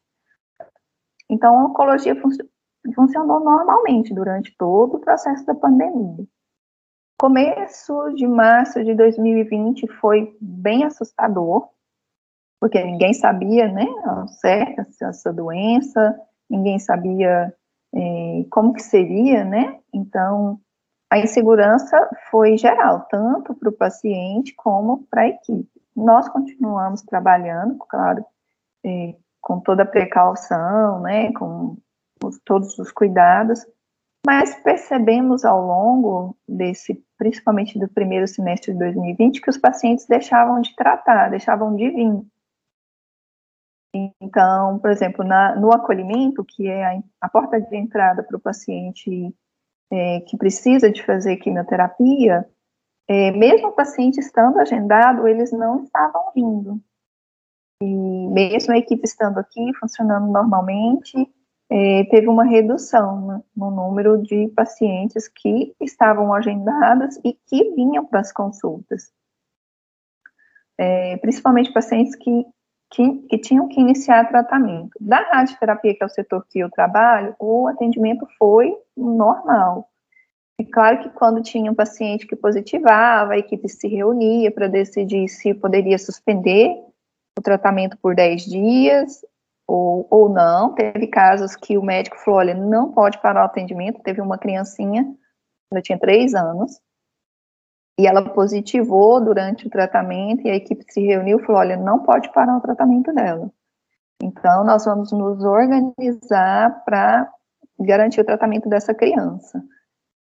Então, 1.30 1.58
a 1.58 1.64
oncologia 1.66 2.20
fun 2.20 2.30
funcionou 2.94 3.40
normalmente 3.40 4.14
durante 4.14 4.56
todo 4.56 4.96
o 4.96 5.00
processo 5.00 5.44
da 5.44 5.54
pandemia. 5.54 6.26
Começo 7.20 8.14
de 8.14 8.28
março 8.28 8.84
de 8.84 8.94
2020 8.94 9.88
foi 9.94 10.36
bem 10.40 10.84
assustador, 10.84 11.68
porque 12.60 12.80
ninguém 12.80 13.12
sabia, 13.12 13.66
né, 13.66 13.86
certo, 14.40 14.86
essa 15.02 15.32
doença, 15.32 16.16
ninguém 16.48 16.78
sabia 16.78 17.52
é, 17.92 18.44
como 18.48 18.72
que 18.72 18.82
seria, 18.84 19.44
né, 19.44 19.80
então 19.92 20.60
a 21.10 21.18
insegurança 21.18 22.08
foi 22.30 22.56
geral, 22.56 23.08
tanto 23.10 23.52
para 23.52 23.68
o 23.68 23.76
paciente 23.76 24.54
como 24.54 25.04
para 25.10 25.22
a 25.22 25.28
equipe. 25.28 25.68
Nós 25.96 26.28
continuamos 26.28 27.02
trabalhando, 27.02 27.78
claro, 27.78 28.24
é, 28.86 29.16
com 29.40 29.58
toda 29.58 29.82
a 29.82 29.86
precaução, 29.86 31.00
né, 31.00 31.32
com 31.32 31.76
os, 32.22 32.38
todos 32.44 32.78
os 32.78 32.92
cuidados, 32.92 33.66
mas 34.26 34.54
percebemos 34.62 35.44
ao 35.44 35.64
longo 35.64 36.36
desse, 36.46 37.02
principalmente 37.16 37.78
do 37.78 37.88
primeiro 37.88 38.26
semestre 38.26 38.72
de 38.72 38.78
2020, 38.78 39.40
que 39.40 39.50
os 39.50 39.58
pacientes 39.58 40.06
deixavam 40.06 40.60
de 40.60 40.74
tratar, 40.74 41.30
deixavam 41.30 41.74
de 41.74 41.90
vir. 41.90 42.22
Então, 44.20 44.78
por 44.78 44.90
exemplo, 44.90 45.24
na, 45.24 45.56
no 45.56 45.72
acolhimento, 45.72 46.44
que 46.44 46.68
é 46.68 46.84
a, 46.84 47.02
a 47.22 47.28
porta 47.28 47.60
de 47.60 47.76
entrada 47.76 48.22
para 48.22 48.36
o 48.36 48.40
paciente 48.40 49.34
é, 49.90 50.20
que 50.20 50.36
precisa 50.36 50.90
de 50.90 51.02
fazer 51.02 51.36
quimioterapia, 51.36 52.46
é, 53.08 53.30
mesmo 53.30 53.68
o 53.68 53.72
paciente 53.72 54.20
estando 54.20 54.58
agendado, 54.58 55.26
eles 55.26 55.50
não 55.50 55.82
estavam 55.84 56.30
vindo. 56.34 56.80
E 57.82 58.28
mesmo 58.28 58.74
a 58.74 58.78
equipe 58.78 59.04
estando 59.04 59.38
aqui, 59.38 59.72
funcionando 59.80 60.30
normalmente, 60.30 61.16
é, 61.70 62.04
teve 62.04 62.28
uma 62.28 62.44
redução 62.44 63.20
no, 63.20 63.44
no 63.54 63.70
número 63.70 64.22
de 64.22 64.48
pacientes 64.48 65.28
que 65.28 65.74
estavam 65.80 66.32
agendados 66.32 67.18
e 67.22 67.34
que 67.46 67.74
vinham 67.74 68.06
para 68.06 68.20
as 68.20 68.32
consultas. 68.32 69.12
É, 70.78 71.16
principalmente 71.18 71.72
pacientes 71.72 72.14
que, 72.14 72.46
que, 72.90 73.18
que, 73.28 73.38
tinham 73.38 73.68
que 73.68 73.80
iniciar 73.80 74.28
tratamento. 74.28 74.90
Da 75.00 75.18
radioterapia, 75.30 75.94
que 75.94 76.02
é 76.02 76.06
o 76.06 76.10
setor 76.10 76.46
que 76.48 76.60
eu 76.60 76.70
trabalho, 76.70 77.34
o 77.38 77.66
atendimento 77.66 78.26
foi 78.38 78.74
normal. 78.96 79.90
É 80.60 80.64
claro 80.64 81.00
que 81.00 81.10
quando 81.10 81.42
tinha 81.42 81.70
um 81.70 81.74
paciente 81.74 82.26
que 82.26 82.34
positivava, 82.34 83.34
a 83.34 83.38
equipe 83.38 83.68
se 83.68 83.86
reunia 83.88 84.50
para 84.50 84.68
decidir 84.68 85.28
se 85.28 85.52
poderia 85.52 85.98
suspender 85.98 86.74
o 87.38 87.42
tratamento 87.42 87.96
por 87.98 88.14
10 88.14 88.44
dias 88.44 89.22
ou, 89.68 90.06
ou 90.10 90.28
não. 90.30 90.74
Teve 90.74 91.06
casos 91.06 91.54
que 91.54 91.76
o 91.76 91.82
médico 91.82 92.16
falou: 92.18 92.40
olha, 92.40 92.54
não 92.54 92.90
pode 92.90 93.20
parar 93.20 93.42
o 93.42 93.46
atendimento. 93.46 94.02
Teve 94.02 94.22
uma 94.22 94.38
criancinha, 94.38 95.06
ela 95.70 95.82
tinha 95.82 95.98
3 95.98 96.34
anos, 96.34 96.80
e 98.00 98.06
ela 98.06 98.30
positivou 98.30 99.22
durante 99.22 99.66
o 99.66 99.70
tratamento, 99.70 100.46
e 100.46 100.50
a 100.50 100.56
equipe 100.56 100.84
se 100.88 101.02
reuniu 101.02 101.38
e 101.38 101.44
falou: 101.44 101.60
olha, 101.60 101.76
não 101.76 102.02
pode 102.02 102.32
parar 102.32 102.56
o 102.56 102.62
tratamento 102.62 103.12
dela. 103.12 103.50
Então, 104.20 104.64
nós 104.64 104.84
vamos 104.84 105.12
nos 105.12 105.44
organizar 105.44 106.82
para 106.84 107.30
garantir 107.78 108.20
o 108.20 108.24
tratamento 108.24 108.68
dessa 108.68 108.92
criança. 108.92 109.62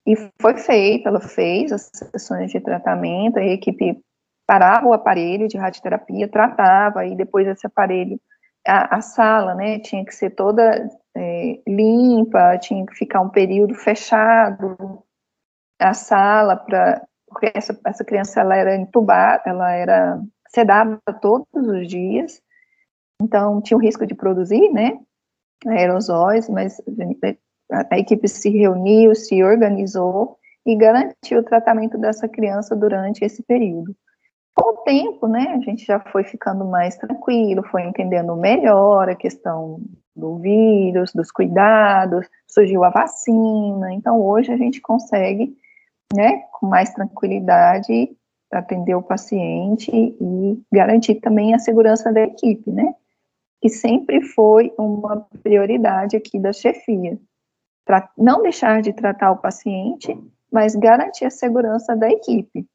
E 0.06 0.16
foi 0.40 0.56
feito, 0.58 1.08
ela 1.08 1.20
fez 1.20 1.72
as 1.72 1.90
sessões 1.92 2.52
de 2.52 2.60
tratamento, 2.60 3.40
a 3.40 3.44
equipe 3.44 4.00
parava 4.46 4.88
o 4.88 4.94
aparelho 4.94 5.48
de 5.48 5.58
radioterapia, 5.58 6.30
tratava, 6.30 7.06
e 7.06 7.16
depois 7.16 7.48
esse 7.48 7.66
aparelho, 7.66 8.20
a, 8.68 8.98
a 8.98 9.02
sala, 9.02 9.56
né, 9.56 9.80
tinha 9.80 10.06
que 10.06 10.14
ser 10.14 10.32
toda 10.32 10.90
é, 11.16 11.60
limpa, 11.68 12.58
tinha 12.60 12.86
que 12.86 12.94
ficar 12.94 13.22
um 13.22 13.30
período 13.30 13.74
fechado, 13.74 15.04
a 15.80 15.94
sala, 15.94 16.56
para 16.56 17.06
porque 17.28 17.52
essa, 17.54 17.78
essa 17.86 18.06
criança, 18.06 18.40
ela 18.40 18.56
era 18.56 18.76
entubada, 18.76 19.44
ela 19.46 19.72
era 19.72 20.22
sedada 20.48 20.98
todos 21.22 21.46
os 21.54 21.88
dias, 21.88 22.42
então 23.22 23.62
tinha 23.62 23.78
o 23.78 23.82
risco 23.82 24.06
de 24.08 24.16
produzir, 24.16 24.72
né, 24.72 24.98
aerosóis, 25.66 26.48
mas 26.48 26.82
a 27.92 28.00
equipe 28.00 28.28
se 28.28 28.50
reuniu, 28.50 29.14
se 29.14 29.44
organizou 29.44 30.38
e 30.66 30.76
garantiu 30.76 31.40
o 31.40 31.44
tratamento 31.44 31.98
dessa 31.98 32.28
criança 32.30 32.76
durante 32.76 33.24
esse 33.24 33.44
período. 33.44 33.96
Com 34.58 34.72
o 34.72 34.78
tempo, 34.78 35.28
né, 35.28 35.54
a 35.54 35.60
gente 35.60 35.86
já 35.86 36.00
foi 36.00 36.24
ficando 36.24 36.66
mais 36.66 36.98
tranquilo, 36.98 37.62
foi 37.64 37.84
entendendo 37.84 38.36
melhor 38.36 39.08
a 39.08 39.16
questão 39.16 39.82
do 40.16 40.38
vírus, 40.38 41.14
dos 41.14 41.32
cuidados, 41.32 42.28
surgiu 42.48 42.84
a 42.84 42.90
vacina, 42.90 43.94
então 43.94 44.20
hoje 44.20 44.52
a 44.52 44.58
gente 44.58 44.82
consegue, 44.82 45.56
né, 46.12 46.44
com 46.54 46.66
mais 46.66 46.92
tranquilidade, 46.92 48.10
atender 48.52 48.96
o 48.96 49.04
paciente 49.04 49.92
e 49.94 50.60
garantir 50.74 51.16
também 51.16 51.54
a 51.54 51.60
segurança 51.60 52.12
da 52.12 52.22
equipe, 52.22 52.72
né, 52.72 52.96
que 53.62 53.70
sempre 53.70 54.22
foi 54.22 54.74
uma 54.78 55.28
prioridade 55.44 56.16
aqui 56.16 56.40
da 56.40 56.52
chefia 56.52 57.20
não 58.18 58.42
deixar 58.42 58.82
de 58.82 58.94
tratar 58.94 59.32
o 59.32 59.38
paciente, 59.38 60.18
mas 60.52 60.76
garantir 60.76 61.26
a 61.26 61.30
segurança 61.30 61.96
da 61.96 62.10
equipe, 62.10 62.68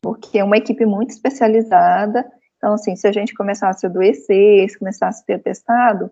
porque 0.00 0.38
é 0.38 0.44
uma 0.44 0.56
equipe 0.56 0.84
muito 0.86 1.10
especializada. 1.10 2.30
Então, 2.56 2.74
assim, 2.74 2.96
se 2.96 3.06
a 3.06 3.12
gente 3.12 3.34
começasse 3.34 3.86
a 3.86 3.88
adoecer, 3.88 4.68
se 4.68 4.78
começasse 4.78 5.22
a 5.22 5.26
ter 5.26 5.42
testado, 5.42 6.10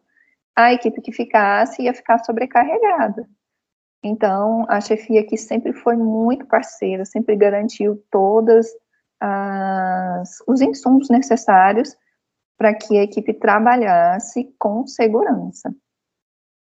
a 0.54 0.72
equipe 0.72 1.00
que 1.00 1.12
ficasse 1.12 1.82
ia 1.82 1.94
ficar 1.94 2.18
sobrecarregada. 2.18 3.28
Então, 4.02 4.64
a 4.68 4.80
chefia 4.80 5.20
aqui 5.20 5.36
sempre 5.36 5.72
foi 5.72 5.96
muito 5.96 6.46
parceira, 6.46 7.04
sempre 7.04 7.36
garantiu 7.36 8.02
todos 8.10 8.66
os 10.46 10.60
insumos 10.60 11.08
necessários 11.08 11.96
para 12.56 12.74
que 12.74 12.96
a 12.98 13.02
equipe 13.02 13.34
trabalhasse 13.34 14.54
com 14.58 14.86
segurança. 14.86 15.74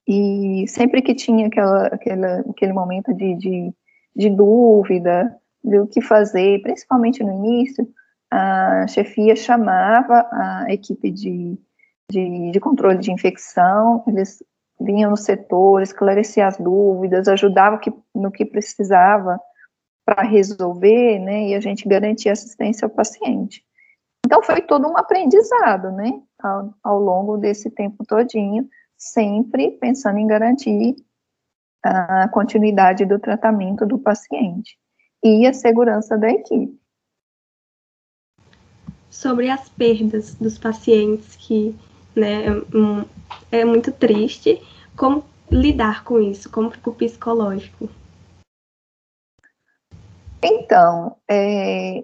E 0.07 0.64
sempre 0.66 1.03
que 1.03 1.14
tinha 1.14 1.46
aquela, 1.46 1.87
aquela, 1.87 2.40
aquele 2.51 2.73
momento 2.73 3.14
de, 3.14 3.35
de, 3.37 3.75
de 4.16 4.31
dúvida 4.31 5.39
do 5.62 5.87
que 5.87 6.01
fazer, 6.01 6.62
principalmente 6.62 7.23
no 7.23 7.33
início, 7.33 7.87
a 8.31 8.87
chefia 8.87 9.35
chamava 9.35 10.27
a 10.33 10.66
equipe 10.68 11.11
de, 11.11 11.59
de, 12.11 12.51
de 12.53 12.61
controle 12.61 12.99
de 12.99 13.12
infecção, 13.12 14.05
eles 14.07 14.42
vinham 14.81 15.11
no 15.11 15.16
setor, 15.16 15.83
esclareciam 15.83 16.49
as 16.49 16.57
dúvidas, 16.57 17.29
ajudavam 17.29 17.79
que, 17.79 17.92
no 18.14 18.31
que 18.31 18.44
precisava 18.44 19.38
para 20.07 20.23
resolver, 20.23 21.18
né, 21.18 21.49
e 21.49 21.55
a 21.55 21.61
gente 21.61 21.88
garantia 21.88 22.33
assistência 22.33 22.87
ao 22.87 22.90
paciente. 22.90 23.62
Então, 24.25 24.42
foi 24.42 24.62
todo 24.62 24.88
um 24.88 24.96
aprendizado, 24.96 25.90
né, 25.92 26.20
ao, 26.42 26.75
ao 26.83 26.99
longo 26.99 27.37
desse 27.37 27.70
tempo 27.70 28.05
todinho, 28.07 28.68
sempre 28.96 29.73
pensando 29.73 30.18
em 30.18 30.27
garantir 30.27 30.96
a 31.83 32.29
continuidade 32.29 33.05
do 33.07 33.18
tratamento 33.18 33.87
do 33.87 33.99
paciente 33.99 34.79
e 35.22 35.46
a 35.46 35.52
segurança 35.52 36.16
da 36.16 36.30
equipe. 36.30 36.78
Sobre 39.11 39.50
as 39.50 39.68
perdas 39.68 40.35
dos 40.35 40.59
pacientes, 40.59 41.37
que 41.37 41.74
né, 42.16 42.44
é 43.50 43.64
muito 43.64 43.92
triste, 43.92 44.61
como 44.96 45.24
lidar 45.50 46.04
com 46.04 46.20
isso? 46.20 46.50
Como 46.50 46.70
fica 46.70 46.90
o 46.90 46.94
psicológico? 46.94 47.88
Então, 50.42 51.16
é, 51.28 52.02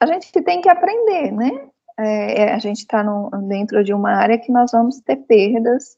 a 0.00 0.06
gente 0.06 0.32
tem 0.42 0.60
que 0.60 0.68
aprender, 0.68 1.32
né? 1.32 1.68
É, 1.98 2.42
é 2.42 2.54
a 2.54 2.58
gente 2.58 2.78
está 2.78 3.02
dentro 3.46 3.84
de 3.84 3.92
uma 3.92 4.12
área 4.12 4.38
que 4.38 4.50
nós 4.50 4.70
vamos 4.72 5.00
ter 5.00 5.16
perdas 5.16 5.96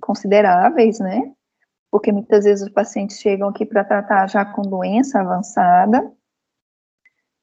consideráveis, 0.00 0.98
né? 0.98 1.32
Porque 1.92 2.10
muitas 2.10 2.44
vezes 2.44 2.66
os 2.66 2.72
pacientes 2.72 3.20
chegam 3.20 3.48
aqui 3.48 3.66
para 3.66 3.84
tratar 3.84 4.26
já 4.26 4.44
com 4.44 4.62
doença 4.62 5.20
avançada. 5.20 6.10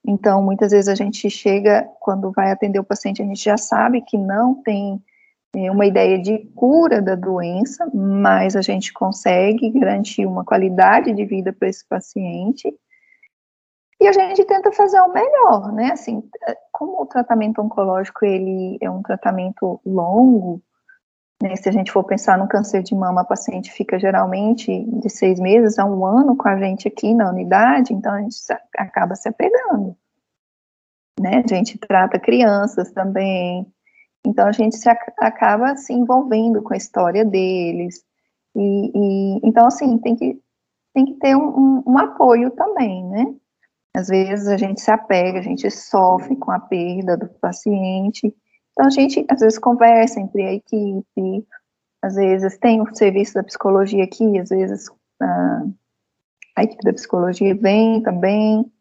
Então, 0.06 0.42
muitas 0.42 0.72
vezes 0.72 0.90
a 0.90 0.96
gente 0.96 1.30
chega, 1.30 1.88
quando 2.00 2.32
vai 2.32 2.52
atender 2.52 2.80
o 2.80 2.84
paciente, 2.84 3.22
a 3.22 3.26
gente 3.26 3.44
já 3.44 3.58
sabe 3.58 4.02
que 4.02 4.18
não 4.18 4.56
tem 4.64 5.02
é, 5.56 5.70
uma 5.70 5.86
ideia 5.86 6.20
de 6.20 6.40
cura 6.56 7.00
da 7.00 7.14
doença, 7.14 7.90
mas 7.94 8.56
a 8.56 8.62
gente 8.62 8.92
consegue 8.92 9.70
garantir 9.70 10.26
uma 10.26 10.44
qualidade 10.44 11.14
de 11.14 11.26
vida 11.26 11.54
para 11.54 11.70
esse 11.70 11.88
paciente 11.88 12.74
e 14.02 14.08
a 14.08 14.14
gente 14.14 14.46
tenta 14.46 14.72
fazer 14.72 15.00
o 15.02 15.14
melhor, 15.14 15.74
né? 15.74 15.92
Assim, 15.92 16.24
como 16.72 17.02
o 17.02 17.06
tratamento 17.06 17.62
oncológico 17.62 18.26
ele 18.26 18.78
é 18.82 18.90
um 18.90 19.04
tratamento 19.04 19.80
longo, 19.86 20.62
né? 21.42 21.56
Se 21.56 21.70
a 21.70 21.72
gente 21.72 21.92
for 21.92 22.04
pensar 22.04 22.38
no 22.38 22.48
câncer 22.48 22.84
de 22.84 22.94
mama, 22.94 23.22
a 23.22 23.26
paciente 23.26 23.72
fica 23.72 23.98
geralmente 23.98 24.84
de 24.84 25.10
seis 25.10 25.40
meses 25.40 25.80
a 25.80 25.86
um 25.86 26.06
ano 26.06 26.36
com 26.36 26.48
a 26.48 26.58
gente 26.58 26.88
aqui 26.88 27.14
na 27.14 27.30
unidade, 27.30 27.94
então 27.94 28.14
a 28.14 28.22
gente 28.22 28.36
acaba 28.78 29.16
se 29.16 29.30
apegando, 29.30 29.96
né? 31.20 31.44
A 31.44 31.48
gente 31.48 31.78
trata 31.78 32.20
crianças 32.20 32.92
também, 32.92 33.66
então 34.26 34.48
a 34.48 34.52
gente 34.52 34.76
se 34.78 34.90
acaba 34.90 35.76
se 35.78 35.94
envolvendo 35.94 36.62
com 36.62 36.74
a 36.74 36.78
história 36.78 37.24
deles. 37.24 38.04
E, 38.56 38.92
e 38.94 39.40
então 39.44 39.68
assim 39.68 39.98
tem 40.00 40.16
que 40.16 40.42
tem 40.94 41.06
que 41.06 41.14
ter 41.14 41.36
um, 41.36 41.84
um, 41.86 41.98
apoio 42.00 42.52
também, 42.52 43.06
né? 43.06 43.34
Às 43.96 44.08
vezes 44.08 44.48
a 44.48 44.58
gente 44.58 44.82
se 44.82 44.92
apega, 44.92 45.40
a 45.40 45.42
gente 45.42 45.70
sofre 45.70 46.36
com 46.36 46.52
a 46.52 46.60
perda 46.60 47.16
do 47.16 47.30
paciente. 47.30 48.36
Então 48.80 48.88
a 48.88 48.92
gente 48.92 49.26
às 49.28 49.42
vezes 49.42 49.60
conversa 49.60 50.22
entre 50.22 50.42
a 50.42 50.54
equipe, 50.54 51.46
às 52.02 52.16
vezes 52.16 52.58
tem 52.60 52.82
o 52.82 52.96
serviço 52.96 53.34
da 53.34 53.44
psicologia 53.44 54.06
aqui, 54.06 54.40
às 54.40 54.48
vezes 54.48 54.90
a, 55.22 55.64
a 56.56 56.64
equipe 56.64 56.82
da 56.86 56.94
psicologia 56.94 57.54
vem 57.54 58.02
também, 58.02 58.72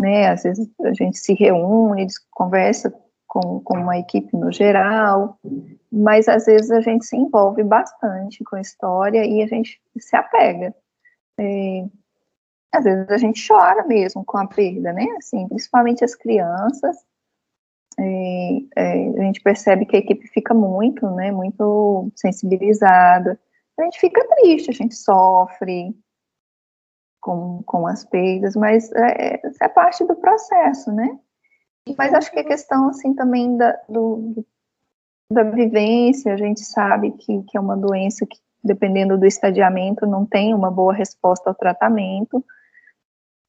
né? 0.00 0.30
Às 0.30 0.44
vezes 0.44 0.66
a 0.80 0.94
gente 0.94 1.18
se 1.18 1.34
reúne, 1.34 2.06
conversa 2.30 2.90
com, 3.26 3.60
com 3.60 3.76
uma 3.76 3.98
equipe 3.98 4.34
no 4.34 4.50
geral, 4.50 5.38
mas 5.92 6.26
às 6.26 6.46
vezes 6.46 6.70
a 6.70 6.80
gente 6.80 7.04
se 7.04 7.14
envolve 7.14 7.62
bastante 7.62 8.42
com 8.44 8.56
a 8.56 8.62
história 8.62 9.26
e 9.26 9.42
a 9.42 9.46
gente 9.46 9.78
se 9.98 10.16
apega. 10.16 10.74
É, 11.38 11.84
às 12.72 12.84
vezes 12.84 13.10
a 13.10 13.18
gente 13.18 13.46
chora 13.46 13.86
mesmo 13.86 14.24
com 14.24 14.38
a 14.38 14.46
perda, 14.46 14.90
né? 14.94 15.04
Assim, 15.18 15.46
principalmente 15.48 16.02
as 16.02 16.14
crianças. 16.14 16.96
É, 17.98 18.58
é, 18.76 19.08
a 19.08 19.22
gente 19.22 19.40
percebe 19.40 19.86
que 19.86 19.96
a 19.96 20.00
equipe 20.00 20.26
fica 20.28 20.52
muito, 20.52 21.08
né? 21.10 21.30
Muito 21.30 22.10
sensibilizada. 22.16 23.38
A 23.78 23.82
gente 23.84 23.98
fica 23.98 24.26
triste, 24.36 24.70
a 24.70 24.74
gente 24.74 24.94
sofre 24.94 25.94
com, 27.20 27.62
com 27.64 27.86
as 27.86 28.04
perdas, 28.04 28.54
mas 28.54 28.92
é, 28.92 29.40
é 29.60 29.68
parte 29.68 30.04
do 30.04 30.14
processo, 30.14 30.92
né? 30.92 31.18
Mas 31.98 32.14
acho 32.14 32.30
que 32.30 32.38
a 32.38 32.44
questão, 32.44 32.88
assim, 32.88 33.14
também 33.14 33.56
da, 33.56 33.78
do, 33.88 34.44
da 35.30 35.42
vivência, 35.42 36.32
a 36.32 36.36
gente 36.36 36.60
sabe 36.60 37.12
que, 37.12 37.42
que 37.42 37.56
é 37.56 37.60
uma 37.60 37.76
doença 37.76 38.26
que, 38.26 38.38
dependendo 38.62 39.18
do 39.18 39.26
estadiamento, 39.26 40.06
não 40.06 40.24
tem 40.24 40.54
uma 40.54 40.70
boa 40.70 40.94
resposta 40.94 41.50
ao 41.50 41.54
tratamento, 41.54 42.44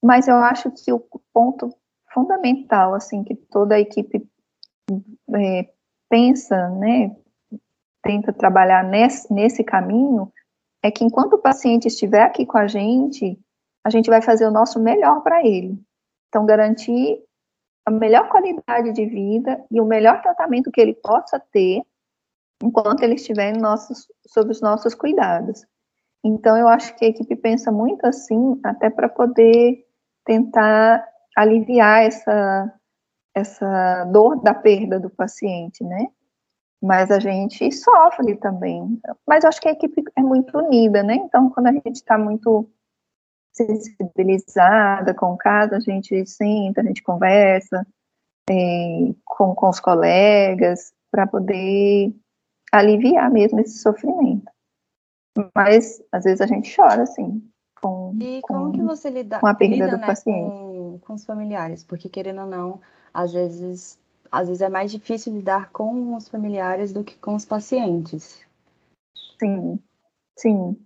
mas 0.03 0.27
eu 0.27 0.35
acho 0.35 0.71
que 0.71 0.91
o 0.91 1.01
ponto 1.33 1.73
fundamental, 2.13 2.93
assim, 2.93 3.23
que 3.23 3.35
toda 3.35 3.75
a 3.75 3.79
equipe 3.79 4.25
é, 5.35 5.69
pensa, 6.09 6.69
né, 6.69 7.15
tenta 8.03 8.31
trabalhar 8.31 8.83
nesse, 8.83 9.33
nesse 9.33 9.63
caminho, 9.63 10.31
é 10.83 10.91
que 10.91 11.03
enquanto 11.03 11.33
o 11.33 11.41
paciente 11.41 11.87
estiver 11.87 12.21
aqui 12.21 12.45
com 12.45 12.57
a 12.57 12.67
gente, 12.67 13.39
a 13.83 13.89
gente 13.89 14.09
vai 14.09 14.21
fazer 14.21 14.45
o 14.45 14.51
nosso 14.51 14.79
melhor 14.79 15.21
para 15.23 15.45
ele. 15.45 15.79
Então, 16.29 16.45
garantir 16.45 17.23
a 17.85 17.91
melhor 17.91 18.29
qualidade 18.29 18.91
de 18.93 19.05
vida 19.05 19.63
e 19.71 19.79
o 19.79 19.85
melhor 19.85 20.21
tratamento 20.21 20.71
que 20.71 20.81
ele 20.81 20.93
possa 20.93 21.39
ter 21.39 21.81
enquanto 22.63 23.03
ele 23.03 23.15
estiver 23.15 23.55
nossos, 23.57 24.07
sob 24.27 24.51
os 24.51 24.61
nossos 24.61 24.95
cuidados. 24.95 25.65
Então, 26.23 26.57
eu 26.57 26.67
acho 26.67 26.95
que 26.95 27.05
a 27.05 27.07
equipe 27.09 27.35
pensa 27.35 27.71
muito 27.71 28.05
assim, 28.05 28.59
até 28.63 28.89
para 28.89 29.07
poder 29.07 29.85
tentar 30.25 31.07
aliviar 31.35 32.03
essa, 32.03 32.73
essa 33.35 34.05
dor 34.05 34.41
da 34.41 34.53
perda 34.53 34.99
do 34.99 35.09
paciente, 35.09 35.83
né? 35.83 36.07
Mas 36.81 37.11
a 37.11 37.19
gente 37.19 37.71
sofre 37.71 38.35
também. 38.37 38.99
Mas 39.27 39.43
eu 39.43 39.49
acho 39.49 39.59
que 39.59 39.67
a 39.67 39.73
equipe 39.73 40.03
é 40.15 40.21
muito 40.21 40.57
unida, 40.57 41.03
né? 41.03 41.15
Então, 41.15 41.49
quando 41.49 41.67
a 41.67 41.71
gente 41.71 41.95
está 41.95 42.17
muito 42.17 42.69
sensibilizada 43.51 45.13
com 45.13 45.33
o 45.33 45.37
caso, 45.37 45.75
a 45.75 45.79
gente 45.79 46.25
senta, 46.25 46.81
a 46.81 46.83
gente 46.83 47.03
conversa 47.03 47.85
é, 48.49 49.13
com, 49.23 49.55
com 49.55 49.69
os 49.69 49.79
colegas 49.79 50.93
para 51.11 51.25
poder 51.25 52.13
aliviar 52.71 53.31
mesmo 53.31 53.59
esse 53.59 53.79
sofrimento. 53.79 54.51
Mas 55.55 56.01
às 56.11 56.23
vezes 56.23 56.41
a 56.41 56.47
gente 56.47 56.73
chora, 56.73 57.03
assim, 57.03 57.41
com, 57.81 58.17
e 58.19 58.41
como 58.41 58.65
com, 58.65 58.71
que 58.71 58.81
você 58.81 59.09
lida, 59.09 59.39
com 59.39 59.47
a 59.47 59.53
perda 59.53 59.75
lida, 59.75 59.87
do 59.89 59.97
né, 59.97 60.07
paciente. 60.07 60.49
Com, 60.49 60.99
com, 60.99 61.13
os 61.13 61.25
familiares? 61.25 61.83
Porque, 61.83 62.09
querendo 62.09 62.41
ou 62.41 62.47
não, 62.47 62.81
às 63.15 63.33
vezes, 63.33 63.99
às 64.31 64.47
vezes 64.47 64.61
é 64.61 64.69
mais 64.69 64.91
difícil 64.91 65.33
lidar 65.33 65.71
com 65.71 66.15
os 66.15 66.27
familiares 66.27 66.91
do 66.93 67.03
que 67.03 67.17
com 67.17 67.35
os 67.35 67.45
pacientes. 67.45 68.45
Sim, 69.39 69.79
sim. 70.37 70.77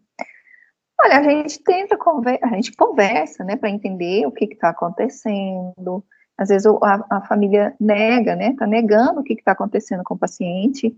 Olha, 1.01 1.19
a 1.19 1.23
gente 1.23 1.63
tenta 1.63 1.97
conversa, 1.97 2.45
a 2.45 2.49
gente 2.49 2.75
conversa, 2.75 3.43
né, 3.43 3.55
para 3.55 3.69
entender 3.69 4.25
o 4.25 4.31
que 4.31 4.45
está 4.45 4.69
acontecendo. 4.69 6.03
Às 6.37 6.49
vezes 6.49 6.65
a, 6.65 7.05
a, 7.09 7.21
família 7.21 7.75
nega, 7.79 8.35
né, 8.35 8.51
está 8.51 8.67
negando 8.67 9.21
o 9.21 9.23
que 9.23 9.33
está 9.33 9.53
acontecendo 9.53 10.03
com 10.03 10.13
o 10.13 10.19
paciente. 10.19 10.95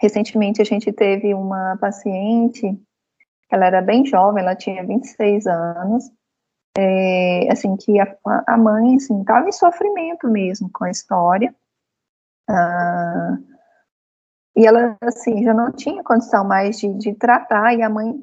Recentemente 0.00 0.60
a 0.60 0.64
gente 0.64 0.92
teve 0.92 1.32
uma 1.34 1.76
paciente 1.78 2.76
ela 3.54 3.66
era 3.66 3.80
bem 3.80 4.04
jovem, 4.04 4.42
ela 4.42 4.56
tinha 4.56 4.84
26 4.84 5.46
anos, 5.46 6.10
é, 6.76 7.52
assim, 7.52 7.76
que 7.76 8.00
a, 8.00 8.16
a 8.46 8.56
mãe, 8.56 8.96
assim, 8.96 9.20
estava 9.20 9.48
em 9.48 9.52
sofrimento 9.52 10.28
mesmo 10.28 10.70
com 10.72 10.84
a 10.84 10.90
história, 10.90 11.54
ah, 12.48 13.38
e 14.56 14.66
ela, 14.66 14.96
assim, 15.02 15.42
já 15.42 15.52
não 15.52 15.72
tinha 15.72 16.02
condição 16.04 16.44
mais 16.44 16.78
de, 16.78 16.92
de 16.94 17.14
tratar, 17.14 17.74
e 17.74 17.82
a 17.82 17.88
mãe, 17.88 18.14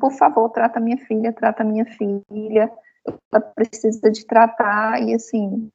por 0.00 0.12
favor, 0.12 0.50
trata 0.50 0.80
minha 0.80 0.98
filha, 0.98 1.32
trata 1.32 1.64
minha 1.64 1.84
filha, 1.84 2.70
ela 3.32 3.40
precisa 3.40 4.10
de 4.10 4.26
tratar, 4.26 5.02
e 5.02 5.14
assim, 5.14 5.70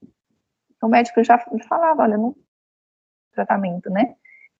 o 0.81 0.87
médico 0.87 1.23
já 1.23 1.37
falava, 1.67 2.03
olha, 2.03 2.17
não 2.17 2.35
tratamento, 3.33 3.89
né? 3.89 4.15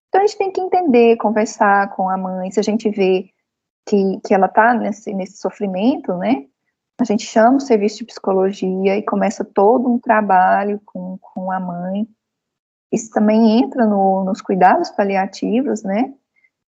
Então 0.08 0.22
a 0.22 0.26
gente 0.26 0.38
tem 0.38 0.52
que 0.52 0.62
entender, 0.62 1.18
conversar 1.18 1.96
com 1.96 2.10
a 2.10 2.18
mãe, 2.18 2.52
se 2.52 2.60
a 2.60 2.64
gente 2.64 2.90
vê 2.90 3.30
que, 3.88 4.20
que 4.26 4.34
ela 4.34 4.48
está 4.48 4.74
nesse, 4.74 5.14
nesse 5.14 5.38
sofrimento, 5.38 6.16
né? 6.18 6.49
A 7.00 7.04
gente 7.06 7.26
chama 7.26 7.58
o 7.58 7.62
serviço 7.62 8.00
de 8.00 8.06
psicologia 8.06 8.98
e 8.98 9.04
começa 9.04 9.46
todo 9.46 9.90
um 9.90 9.98
trabalho 9.98 10.82
com, 10.86 11.18
com 11.22 11.52
a 11.52 11.60
mãe. 11.60 12.08
Isso 12.92 13.10
também 13.12 13.60
entra 13.60 13.86
no, 13.86 14.24
nos 14.26 14.42
cuidados 14.42 14.90
paliativos, 14.92 15.84
né? 15.84 16.14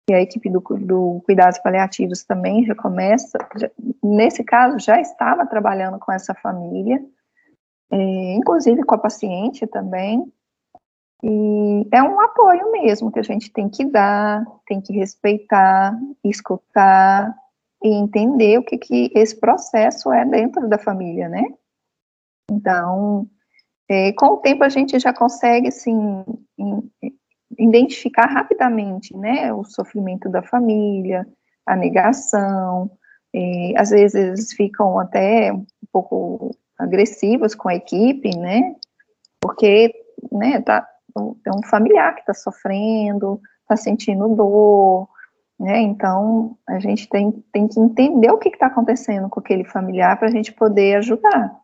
E 0.09 0.13
a 0.13 0.21
equipe 0.21 0.49
do, 0.49 0.59
do 0.59 1.21
cuidados 1.25 1.59
paliativos 1.59 2.23
também 2.23 2.65
já 2.65 2.75
começa, 2.75 3.37
já, 3.55 3.69
nesse 4.03 4.43
caso, 4.43 4.79
já 4.79 4.99
estava 4.99 5.45
trabalhando 5.45 5.97
com 5.99 6.11
essa 6.11 6.33
família, 6.33 7.03
é, 7.91 8.33
inclusive 8.33 8.83
com 8.83 8.95
a 8.95 8.99
paciente 8.99 9.65
também, 9.67 10.31
e 11.23 11.87
é 11.91 12.01
um 12.01 12.19
apoio 12.19 12.71
mesmo 12.71 13.11
que 13.11 13.19
a 13.19 13.23
gente 13.23 13.51
tem 13.51 13.67
que 13.67 13.85
dar, 13.85 14.45
tem 14.65 14.79
que 14.79 14.93
respeitar, 14.93 15.97
escutar 16.23 17.35
e 17.83 17.89
entender 17.89 18.57
o 18.57 18.63
que, 18.63 18.77
que 18.77 19.11
esse 19.15 19.39
processo 19.39 20.11
é 20.11 20.25
dentro 20.25 20.67
da 20.67 20.77
família, 20.77 21.29
né? 21.29 21.43
Então, 22.51 23.27
é, 23.87 24.11
com 24.13 24.27
o 24.27 24.37
tempo 24.37 24.63
a 24.63 24.69
gente 24.69 24.99
já 24.99 25.13
consegue, 25.13 25.67
assim, 25.69 26.23
identificar 27.57 28.25
rapidamente, 28.25 29.15
né, 29.15 29.53
o 29.53 29.63
sofrimento 29.63 30.29
da 30.29 30.41
família, 30.43 31.27
a 31.65 31.75
negação, 31.75 32.91
E, 33.33 33.75
às 33.77 33.91
vezes 33.91 34.53
ficam 34.53 34.99
até 34.99 35.53
um 35.53 35.65
pouco 35.91 36.51
agressivas 36.77 37.53
com 37.53 37.69
a 37.69 37.75
equipe, 37.75 38.35
né? 38.37 38.75
Porque, 39.39 39.93
né, 40.31 40.61
tá, 40.61 40.87
é 41.45 41.51
um 41.51 41.63
familiar 41.69 42.15
que 42.15 42.21
está 42.21 42.33
sofrendo, 42.33 43.39
está 43.61 43.77
sentindo 43.77 44.35
dor, 44.35 45.07
né? 45.59 45.81
Então, 45.81 46.57
a 46.67 46.79
gente 46.79 47.09
tem, 47.09 47.31
tem 47.51 47.67
que 47.67 47.79
entender 47.79 48.31
o 48.31 48.37
que 48.37 48.49
está 48.49 48.67
acontecendo 48.67 49.27
com 49.29 49.39
aquele 49.39 49.65
familiar 49.65 50.17
para 50.17 50.29
a 50.29 50.31
gente 50.31 50.53
poder 50.53 50.95
ajudar. 50.95 51.59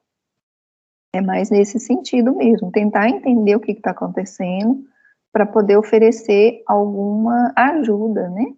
É 1.13 1.21
mais 1.21 1.49
nesse 1.49 1.79
sentido 1.79 2.35
mesmo, 2.35 2.71
tentar 2.71 3.07
entender 3.07 3.55
o 3.55 3.59
que 3.59 3.71
está 3.71 3.91
acontecendo 3.91 4.83
para 5.31 5.45
poder 5.45 5.77
oferecer 5.77 6.61
alguma 6.67 7.53
ajuda, 7.55 8.29
né? 8.29 8.53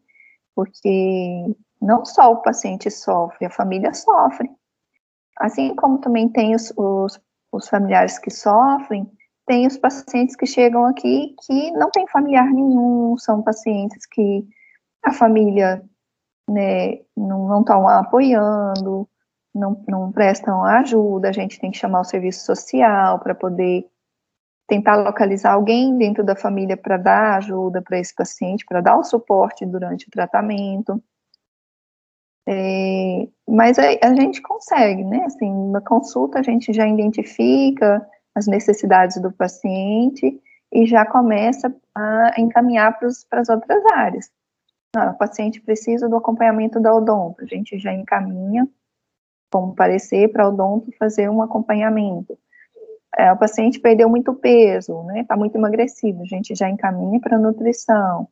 Porque 0.56 1.56
não 1.80 2.04
só 2.04 2.32
o 2.32 2.42
paciente 2.42 2.90
sofre, 2.90 3.46
a 3.46 3.52
família 3.52 3.94
sofre. 3.94 4.50
Assim 5.40 5.76
como 5.76 6.00
também 6.00 6.30
tem 6.30 6.56
os, 6.56 6.74
os, 6.76 7.22
os 7.52 7.70
familiares 7.70 8.18
que 8.18 8.32
sofrem, 8.32 9.08
tem 9.46 9.68
os 9.68 9.78
pacientes 9.78 10.36
que 10.36 10.48
chegam 10.48 10.84
aqui 10.86 11.36
que 11.46 11.72
não 11.74 11.92
tem 11.92 12.08
familiar 12.08 12.52
nenhum, 12.52 13.16
são 13.18 13.44
pacientes 13.44 14.06
que 14.08 14.48
a 15.04 15.12
família 15.14 15.84
né, 16.50 17.00
não 17.16 17.60
estão 17.60 17.88
apoiando, 17.88 19.08
não, 19.54 19.84
não 19.88 20.12
prestam 20.12 20.64
ajuda, 20.64 21.30
a 21.30 21.32
gente 21.32 21.60
tem 21.60 21.72
que 21.72 21.78
chamar 21.78 22.02
o 22.02 22.06
serviço 22.06 22.46
social 22.46 23.20
para 23.20 23.36
poder 23.36 23.86
tentar 24.68 24.98
localizar 24.98 25.54
alguém 25.54 25.98
dentro 25.98 26.24
da 26.24 26.36
família 26.36 26.76
para 26.76 26.98
dar 26.98 27.38
ajuda 27.38 27.82
para 27.82 27.98
esse 28.00 28.14
paciente, 28.14 28.66
para 28.66 28.82
dar 28.82 28.98
o 28.98 29.04
suporte 29.04 29.66
durante 29.66 30.08
o 30.08 30.12
tratamento. 30.12 31.02
É, 32.50 33.28
mas 33.48 33.78
a, 33.80 33.84
a, 34.04 34.16
gente 34.16 34.42
consegue, 34.42 35.04
né? 35.04 35.24
Assim, 35.26 35.72
na 35.72 35.82
consulta 35.82 36.40
a 36.40 36.44
gente 36.44 36.72
já 36.72 36.88
identifica 36.88 38.06
as 38.36 38.48
necessidades 38.48 39.22
do 39.22 39.32
paciente 39.32 40.40
e 40.72 40.86
já 40.86 41.06
começa 41.06 41.74
a 41.96 42.34
encaminhar 42.38 42.98
para 43.00 43.40
as 43.42 43.50
outras 43.50 43.86
áreas. 43.94 44.30
O 44.96 45.18
paciente 45.18 45.62
precisa 45.62 46.08
do 46.08 46.16
acompanhamento 46.16 46.80
da 46.80 46.94
odonto, 46.94 47.44
a 47.44 47.48
gente 47.48 47.78
já 47.78 47.94
encaminha 47.94 48.68
como 49.52 49.76
parecer 49.76 50.32
para 50.32 50.44
a 50.44 50.50
odonto 50.50 50.92
fazer 50.98 51.30
um 51.30 51.42
acompanhamento. 51.42 52.38
É, 53.18 53.32
o 53.32 53.38
paciente 53.38 53.80
perdeu 53.80 54.10
muito 54.10 54.34
peso, 54.34 55.04
né? 55.04 55.22
Está 55.22 55.36
muito 55.36 55.56
emagrecido, 55.56 56.22
a 56.22 56.26
gente 56.26 56.54
já 56.54 56.70
encaminha 56.70 57.20
para 57.20 57.40
nutrição. 57.40 58.28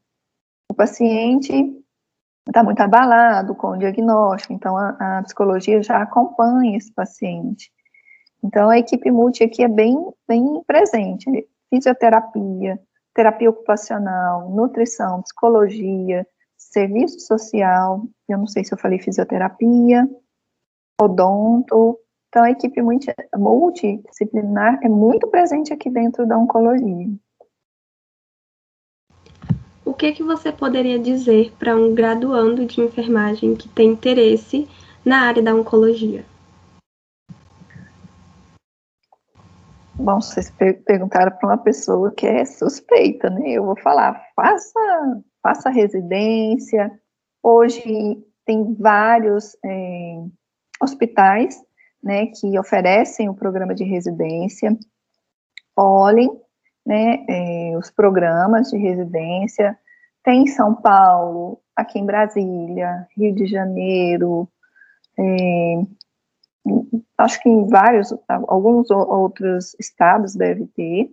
O 0.70 0.74
paciente 0.74 1.54
está 2.48 2.64
muito 2.64 2.80
abalado 2.82 3.56
com 3.56 3.70
o 3.70 3.78
diagnóstico, 3.78 4.54
então 4.54 4.78
a, 4.78 5.18
a, 5.20 5.24
psicologia 5.24 5.82
já 5.82 6.02
acompanha 6.02 6.78
esse 6.78 6.92
paciente. 6.94 7.72
Então 8.44 8.70
a 8.70 8.78
equipe 8.78 9.10
multi 9.10 9.44
aqui 9.44 9.64
é 9.64 9.68
bem, 9.68 9.98
bem 10.28 10.62
presente, 10.68 11.26
fisioterapia, 11.70 12.80
terapia 13.14 13.50
ocupacional, 13.50 14.50
nutrição, 14.50 15.22
psicologia, 15.24 16.28
serviço 16.72 17.20
social, 17.20 18.08
eu 18.28 18.38
não 18.38 18.48
sei 18.48 18.64
se 18.64 18.74
eu 18.74 18.78
falei 18.78 19.00
fisioterapia, 19.00 20.08
odonto, 21.02 22.00
então 22.30 22.44
a 22.44 22.52
equipe 22.52 22.82
multi, 22.82 23.14
multidisciplinar 23.36 24.80
é 24.84 24.90
muito 24.90 25.28
presente 25.28 25.74
aqui 25.74 25.90
dentro 25.90 26.28
da 26.28 26.38
oncologia 26.38 27.10
o 29.86 29.94
que, 29.94 30.12
que 30.12 30.24
você 30.24 30.52
poderia 30.52 30.98
dizer 30.98 31.54
para 31.60 31.76
um 31.76 31.94
graduando 31.94 32.66
de 32.66 32.82
enfermagem 32.82 33.56
que 33.56 33.70
tem 33.70 33.92
interesse 33.92 34.68
na 35.06 35.28
área 35.28 35.44
da 35.44 35.54
oncologia? 35.54 36.26
Bom, 39.94 40.20
vocês 40.20 40.52
perguntaram 40.86 41.32
para 41.38 41.48
uma 41.48 41.58
pessoa 41.58 42.12
que 42.12 42.26
é 42.26 42.44
suspeita, 42.44 43.30
né? 43.30 43.52
Eu 43.52 43.64
vou 43.64 43.78
falar, 43.78 44.22
faça, 44.36 44.80
faça 45.46 45.70
residência. 45.70 46.92
Hoje 47.44 48.18
tem 48.48 48.74
vários 48.74 49.56
é, 49.64 50.24
hospitais, 50.82 51.62
né, 52.02 52.26
que 52.26 52.58
oferecem 52.58 53.30
o 53.30 53.36
programa 53.36 53.76
de 53.76 53.84
residência. 53.84 54.76
Olhem 55.78 56.32
né, 56.84 57.24
é, 57.30 57.78
os 57.78 57.92
programas 57.92 58.72
de 58.72 58.78
residência. 58.78 59.78
Tem 60.24 60.46
em 60.46 60.48
São 60.48 60.74
Paulo, 60.74 61.62
aqui 61.76 62.00
em 62.00 62.06
Brasília, 62.08 63.08
Rio 63.16 63.36
de 63.36 63.46
Janeiro, 63.46 64.50
é, 65.20 65.76
acho 67.20 67.40
que 67.40 67.50
em 67.50 67.68
vários, 67.68 68.12
alguns 68.28 68.90
outros 68.90 69.76
estados 69.80 70.34
deve 70.34 70.66
ter. 70.76 71.12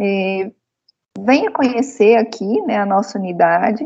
É, 0.00 0.52
venha 1.18 1.50
conhecer 1.50 2.16
aqui, 2.16 2.60
né, 2.62 2.76
a 2.76 2.86
nossa 2.86 3.18
unidade. 3.18 3.84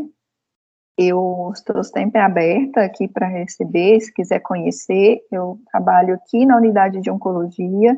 Eu 0.96 1.52
estou 1.54 1.82
sempre 1.84 2.20
aberta 2.20 2.82
aqui 2.82 3.06
para 3.06 3.28
receber, 3.28 4.00
se 4.00 4.12
quiser 4.12 4.40
conhecer. 4.40 5.20
Eu 5.30 5.60
trabalho 5.70 6.14
aqui 6.14 6.44
na 6.44 6.56
unidade 6.56 7.00
de 7.00 7.10
oncologia 7.10 7.96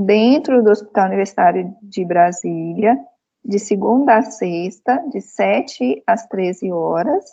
dentro 0.00 0.62
do 0.62 0.70
Hospital 0.70 1.06
Universitário 1.06 1.74
de 1.80 2.04
Brasília, 2.04 2.98
de 3.44 3.58
segunda 3.58 4.16
a 4.16 4.22
sexta, 4.22 4.96
de 5.10 5.20
7 5.20 6.02
às 6.06 6.26
13 6.26 6.72
horas. 6.72 7.24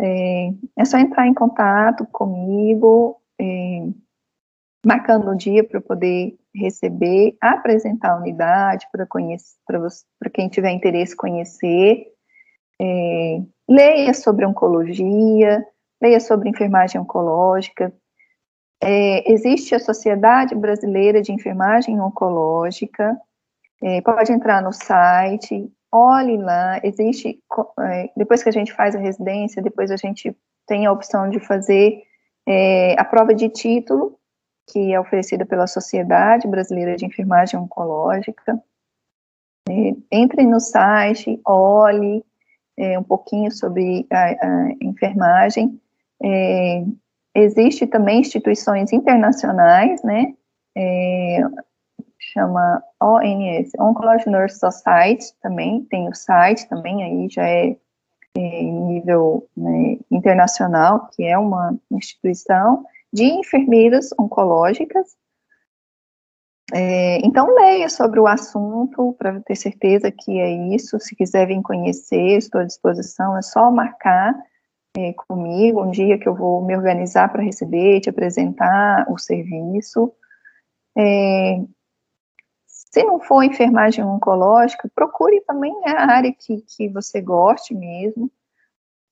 É, 0.00 0.50
é 0.76 0.84
só 0.84 0.98
entrar 0.98 1.26
em 1.26 1.34
contato 1.34 2.06
comigo, 2.06 3.20
é, 3.40 3.86
marcando 4.84 5.30
o 5.30 5.36
dia 5.36 5.64
para 5.64 5.80
poder 5.80 6.36
receber, 6.54 7.36
apresentar 7.40 8.12
a 8.12 8.18
unidade 8.18 8.86
para 8.92 9.06
para 9.06 10.30
quem 10.30 10.48
tiver 10.48 10.70
interesse 10.70 11.16
conhecer. 11.16 12.06
É, 12.80 13.40
leia 13.68 14.14
sobre 14.14 14.46
oncologia, 14.46 15.64
leia 16.00 16.20
sobre 16.20 16.48
enfermagem 16.48 17.00
oncológica, 17.00 17.92
é, 18.80 19.30
existe 19.30 19.74
a 19.74 19.80
Sociedade 19.80 20.54
Brasileira 20.54 21.20
de 21.20 21.32
Enfermagem 21.32 22.00
Oncológica, 22.00 23.16
é, 23.82 24.00
pode 24.00 24.32
entrar 24.32 24.62
no 24.62 24.72
site, 24.72 25.70
olhe 25.90 26.36
lá, 26.36 26.80
existe, 26.84 27.40
é, 27.80 28.10
depois 28.16 28.42
que 28.42 28.48
a 28.48 28.52
gente 28.52 28.72
faz 28.72 28.94
a 28.94 28.98
residência, 28.98 29.62
depois 29.62 29.90
a 29.90 29.96
gente 29.96 30.36
tem 30.66 30.86
a 30.86 30.92
opção 30.92 31.28
de 31.28 31.40
fazer 31.40 32.02
é, 32.46 32.98
a 32.98 33.04
prova 33.04 33.34
de 33.34 33.48
título, 33.48 34.17
que 34.68 34.92
é 34.92 35.00
oferecida 35.00 35.44
pela 35.46 35.66
Sociedade 35.66 36.46
Brasileira 36.46 36.96
de 36.96 37.06
Enfermagem 37.06 37.58
Oncológica. 37.58 38.62
Entre 40.10 40.44
no 40.44 40.60
site, 40.60 41.40
olhe 41.44 42.24
é, 42.76 42.98
um 42.98 43.02
pouquinho 43.02 43.50
sobre 43.50 44.06
a, 44.10 44.24
a 44.24 44.68
enfermagem, 44.80 45.80
é, 46.22 46.84
Existe 47.38 47.86
também 47.86 48.20
instituições 48.20 48.92
internacionais, 48.92 50.02
né, 50.02 50.34
é, 50.76 51.40
chama 52.18 52.82
ONS, 53.00 53.70
Oncology 53.78 54.28
Nurse 54.28 54.58
Society, 54.58 55.32
também 55.40 55.84
tem 55.84 56.08
o 56.08 56.14
site, 56.14 56.68
também 56.68 57.04
aí 57.04 57.28
já 57.30 57.48
é, 57.48 57.76
é 58.36 58.62
nível 58.62 59.48
né, 59.56 59.98
internacional, 60.10 61.08
que 61.14 61.22
é 61.22 61.38
uma 61.38 61.78
instituição 61.92 62.84
de 63.18 63.24
enfermeiras 63.24 64.10
oncológicas. 64.18 65.16
É, 66.72 67.18
então, 67.26 67.52
leia 67.54 67.88
sobre 67.88 68.20
o 68.20 68.26
assunto 68.26 69.14
para 69.18 69.40
ter 69.40 69.56
certeza 69.56 70.10
que 70.12 70.38
é 70.38 70.50
isso. 70.74 71.00
Se 71.00 71.16
quiser 71.16 71.46
vir 71.46 71.60
conhecer, 71.62 72.36
estou 72.36 72.60
à 72.60 72.64
disposição, 72.64 73.36
é 73.36 73.42
só 73.42 73.70
marcar 73.70 74.34
é, 74.96 75.12
comigo, 75.14 75.82
um 75.82 75.90
dia 75.90 76.18
que 76.18 76.28
eu 76.28 76.34
vou 76.34 76.64
me 76.64 76.76
organizar 76.76 77.30
para 77.32 77.42
receber, 77.42 78.00
te 78.00 78.10
apresentar 78.10 79.10
o 79.10 79.18
serviço. 79.18 80.12
É, 80.96 81.60
se 82.66 83.02
não 83.02 83.18
for 83.18 83.42
enfermagem 83.42 84.04
oncológica, 84.04 84.90
procure 84.94 85.40
também 85.40 85.74
a 85.86 86.12
área 86.12 86.32
que, 86.32 86.60
que 86.62 86.88
você 86.88 87.20
goste 87.20 87.74
mesmo. 87.74 88.30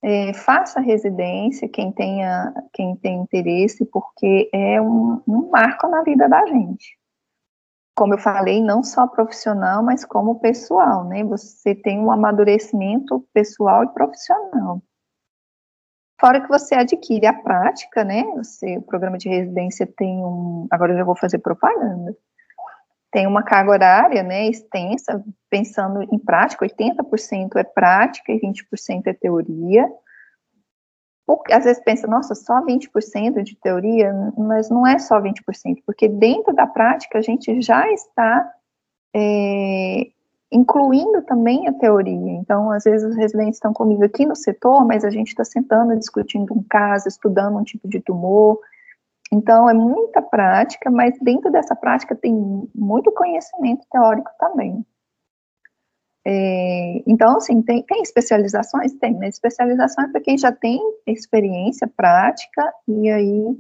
É, 0.03 0.32
faça 0.34 0.80
residência, 0.80 1.68
quem 1.68 1.90
tenha, 1.90 2.53
quem 2.72 2.97
tem 2.97 3.16
interesse, 3.20 3.84
porque 3.86 4.49
é 4.53 4.80
um, 4.80 5.22
um 5.26 5.51
marco 5.51 5.88
na 5.88 6.03
vida 6.03 6.28
da 6.28 6.47
gente. 6.47 6.97
Como 7.97 8.14
eu 8.14 8.18
falei, 8.18 8.62
não 8.62 8.82
só 8.82 9.07
profissional, 9.07 9.82
mas 9.82 10.05
como 10.05 10.38
pessoal, 10.38 11.05
né? 11.05 11.24
Você 11.24 11.74
tem 11.74 11.99
um 11.99 12.11
amadurecimento 12.11 13.26
pessoal 13.32 13.84
e 13.84 13.88
profissional. 13.88 14.82
Fora 16.20 16.40
que 16.40 16.49
você 16.49 16.74
adquire 16.74 17.26
a 17.26 17.32
prática, 17.32 18.05
né? 18.05 18.22
Você, 18.36 18.78
o 18.78 18.82
programa 18.82 19.18
de 19.18 19.28
residência 19.28 19.86
tem 19.86 20.24
um. 20.24 20.66
Agora 20.70 20.92
eu 20.92 20.99
já 20.99 21.05
vou 21.05 21.16
fazer 21.16 21.38
propaganda. 21.38 22.16
Tem 23.16 23.26
uma 23.26 23.42
carga 23.42 23.70
horária, 23.70 24.22
né, 24.22 24.46
extensa, 24.46 25.24
pensando 25.48 26.02
em 26.02 26.18
prática, 26.18 26.66
80% 26.66 27.56
é 27.56 27.64
prática 27.64 28.30
e 28.30 28.38
20% 28.38 29.06
é 29.06 29.14
teoria. 29.14 29.90
porque, 31.26 31.50
às 31.50 31.64
vezes 31.64 31.82
pensa, 31.82 32.06
nossa, 32.06 32.34
só 32.34 32.62
20% 32.62 33.42
de 33.42 33.56
teoria, 33.56 34.12
mas 34.36 34.68
não 34.68 34.86
é 34.86 34.98
só 34.98 35.18
20%, 35.18 35.82
porque 35.86 36.06
dentro 36.06 36.54
da 36.54 36.66
prática 36.66 37.18
a 37.18 37.22
gente 37.22 37.62
já 37.62 37.90
está 37.90 38.52
é, 39.14 40.08
incluindo 40.52 41.22
também 41.22 41.66
a 41.68 41.72
teoria. 41.72 42.32
Então, 42.32 42.70
às 42.70 42.84
vezes 42.84 43.08
os 43.08 43.16
residentes 43.16 43.54
estão 43.54 43.72
comigo 43.72 44.04
aqui 44.04 44.26
no 44.26 44.36
setor, 44.36 44.84
mas 44.84 45.06
a 45.06 45.10
gente 45.10 45.28
está 45.28 45.42
sentando, 45.42 45.96
discutindo 45.96 46.52
um 46.52 46.62
caso, 46.62 47.08
estudando 47.08 47.56
um 47.56 47.64
tipo 47.64 47.88
de 47.88 47.98
tumor. 47.98 48.60
Então, 49.32 49.68
é 49.68 49.74
muita 49.74 50.22
prática, 50.22 50.90
mas 50.90 51.18
dentro 51.20 51.50
dessa 51.50 51.74
prática 51.74 52.14
tem 52.14 52.32
muito 52.74 53.12
conhecimento 53.12 53.84
teórico 53.90 54.30
também. 54.38 54.84
É, 56.28 57.02
então, 57.06 57.36
assim, 57.36 57.62
tem, 57.62 57.84
tem 57.84 58.02
especializações? 58.02 58.92
Tem, 58.94 59.14
né? 59.14 59.28
Especialização 59.28 60.04
é 60.04 60.08
para 60.08 60.20
quem 60.20 60.36
já 60.36 60.50
tem 60.50 60.80
experiência 61.06 61.86
prática 61.86 62.72
e 62.88 63.08
aí 63.08 63.56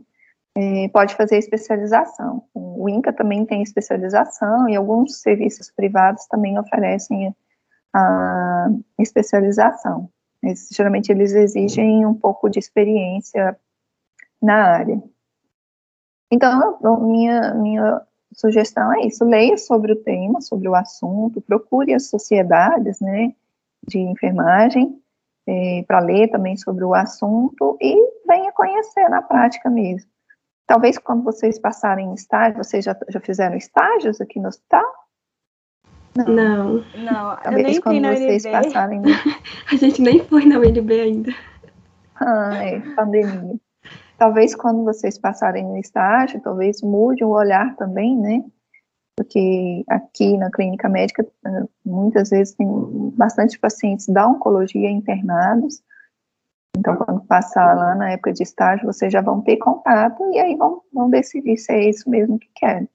é, 0.56 0.88
pode 0.88 1.14
fazer 1.14 1.36
especialização. 1.36 2.42
O 2.54 2.88
INCA 2.88 3.12
também 3.12 3.46
tem 3.46 3.62
especialização 3.62 4.68
e 4.68 4.74
alguns 4.74 5.20
serviços 5.20 5.70
privados 5.70 6.26
também 6.26 6.58
oferecem 6.58 7.32
a 7.94 8.68
especialização. 8.98 10.10
Geralmente 10.72 11.12
eles 11.12 11.34
exigem 11.34 12.04
um 12.04 12.14
pouco 12.14 12.48
de 12.48 12.58
experiência 12.58 13.56
na 14.42 14.54
área. 14.54 15.00
Então, 16.30 16.78
minha, 17.02 17.54
minha 17.54 18.02
sugestão 18.32 18.92
é 18.94 19.06
isso, 19.06 19.24
leia 19.24 19.56
sobre 19.56 19.92
o 19.92 19.96
tema, 19.96 20.40
sobre 20.40 20.68
o 20.68 20.74
assunto, 20.74 21.40
procure 21.40 21.94
as 21.94 22.08
sociedades, 22.08 23.00
né, 23.00 23.32
de 23.86 23.98
enfermagem, 23.98 25.00
é, 25.46 25.84
para 25.86 26.00
ler 26.00 26.28
também 26.28 26.56
sobre 26.56 26.84
o 26.84 26.94
assunto 26.94 27.76
e 27.80 27.94
venha 28.26 28.50
conhecer 28.52 29.08
na 29.08 29.22
prática 29.22 29.70
mesmo. 29.70 30.10
Talvez 30.66 30.98
quando 30.98 31.22
vocês 31.22 31.58
passarem 31.60 32.12
estágio, 32.12 32.62
vocês 32.62 32.84
já, 32.84 32.96
já 33.08 33.20
fizeram 33.20 33.56
estágios 33.56 34.20
aqui 34.20 34.40
no 34.40 34.48
hospital? 34.48 34.84
Não. 36.16 36.26
Não, 36.26 36.84
não 36.96 37.36
Talvez 37.36 37.66
eu 37.66 37.70
nem 37.70 37.80
quando 37.80 38.02
vocês 38.02 38.44
UNB. 38.44 38.52
passarem. 38.52 39.02
A 39.70 39.76
gente 39.76 40.02
nem 40.02 40.24
foi 40.24 40.44
na 40.44 40.58
UNB 40.58 41.00
ainda. 41.00 41.34
Ah, 42.16 42.56
é, 42.64 42.80
pandemia. 42.96 43.60
Talvez 44.18 44.54
quando 44.54 44.84
vocês 44.84 45.18
passarem 45.18 45.64
no 45.64 45.76
estágio, 45.76 46.40
talvez 46.40 46.80
mude 46.82 47.22
o 47.22 47.30
olhar 47.30 47.76
também, 47.76 48.16
né? 48.16 48.44
Porque 49.14 49.84
aqui 49.88 50.36
na 50.36 50.50
clínica 50.50 50.88
médica, 50.88 51.26
eh, 51.46 51.64
muitas 51.84 52.30
vezes 52.30 52.54
tem 52.54 52.66
bastante 53.16 53.58
pacientes 53.58 54.06
da 54.08 54.26
oncologia 54.26 54.90
internados. 54.90 55.82
Então, 56.76 56.96
quando 56.96 57.24
passar 57.26 57.74
lá 57.74 57.94
na 57.94 58.10
época 58.10 58.32
de 58.32 58.42
estágio, 58.42 58.86
vocês 58.86 59.12
já 59.12 59.22
vão 59.22 59.40
ter 59.40 59.56
contato 59.56 60.22
e 60.32 60.38
aí 60.38 60.54
vão, 60.56 60.82
vão 60.92 61.08
decidir 61.08 61.56
se 61.56 61.72
é 61.72 61.88
isso 61.88 62.08
mesmo 62.08 62.38
que 62.38 62.50
querem. 62.54 62.88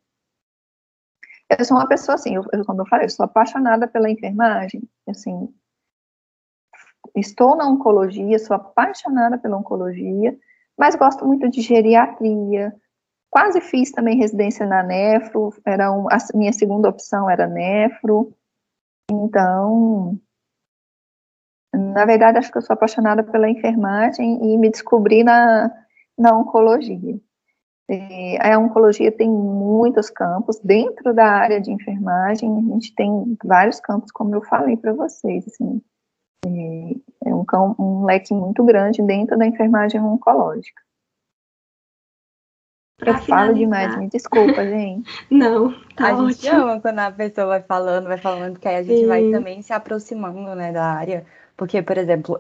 Eu 1.57 1.65
sou 1.65 1.77
uma 1.77 1.87
pessoa 1.87 2.15
assim, 2.15 2.35
eu, 2.35 2.45
eu, 2.53 2.63
quando 2.63 2.79
eu 2.79 2.85
falei, 2.85 3.05
eu 3.05 3.09
sou 3.09 3.25
apaixonada 3.25 3.87
pela 3.87 4.09
enfermagem, 4.09 4.83
assim, 5.07 5.53
estou 7.15 7.57
na 7.57 7.67
oncologia, 7.67 8.39
sou 8.39 8.55
apaixonada 8.55 9.37
pela 9.37 9.57
oncologia, 9.57 10.37
mas 10.77 10.95
gosto 10.95 11.25
muito 11.25 11.49
de 11.49 11.61
geriatria. 11.61 12.73
Quase 13.29 13.61
fiz 13.61 13.91
também 13.91 14.17
residência 14.17 14.65
na 14.65 14.83
nefro, 14.83 15.53
era 15.65 15.91
um, 15.91 16.07
a 16.09 16.17
minha 16.33 16.51
segunda 16.51 16.89
opção 16.89 17.29
era 17.29 17.47
nefro. 17.47 18.33
Então, 19.09 20.19
na 21.73 22.05
verdade, 22.05 22.37
acho 22.37 22.51
que 22.51 22.57
eu 22.57 22.61
sou 22.61 22.73
apaixonada 22.73 23.23
pela 23.23 23.49
enfermagem 23.49 24.43
e 24.43 24.57
me 24.57 24.69
descobri 24.69 25.23
na, 25.23 25.71
na 26.17 26.37
oncologia. 26.37 27.19
A 28.39 28.57
oncologia 28.57 29.11
tem 29.11 29.29
muitos 29.29 30.09
campos. 30.09 30.59
Dentro 30.59 31.13
da 31.13 31.25
área 31.25 31.59
de 31.59 31.71
enfermagem, 31.71 32.49
a 32.49 32.73
gente 32.73 32.95
tem 32.95 33.37
vários 33.43 33.79
campos, 33.81 34.11
como 34.11 34.33
eu 34.33 34.41
falei 34.41 34.77
para 34.77 34.93
vocês. 34.93 35.45
Assim, 35.47 35.81
é, 36.45 37.33
um, 37.33 37.45
um 37.77 38.05
leque 38.05 38.33
muito 38.33 38.63
grande 38.63 39.01
dentro 39.01 39.37
da 39.37 39.45
enfermagem 39.45 40.01
oncológica. 40.01 40.81
Pra 42.97 43.13
eu 43.13 43.17
finalizar. 43.17 43.47
falo 43.47 43.57
demais, 43.57 43.97
me 43.97 44.07
desculpa, 44.07 44.63
gente. 44.63 45.09
Não, 45.29 45.73
tá 45.95 46.09
A 46.09 46.13
ótimo. 46.13 46.31
gente 46.31 46.47
ama 46.49 46.79
quando 46.79 46.99
a 46.99 47.11
pessoa 47.11 47.47
vai 47.47 47.61
falando, 47.61 48.07
vai 48.07 48.17
falando, 48.17 48.59
que 48.59 48.67
aí 48.67 48.75
a 48.75 48.83
gente 48.83 49.01
Sim. 49.01 49.07
vai 49.07 49.31
também 49.31 49.61
se 49.61 49.73
aproximando, 49.73 50.55
né, 50.55 50.71
da 50.71 50.85
área. 50.85 51.25
Porque, 51.57 51.81
por 51.81 51.97
exemplo, 51.97 52.39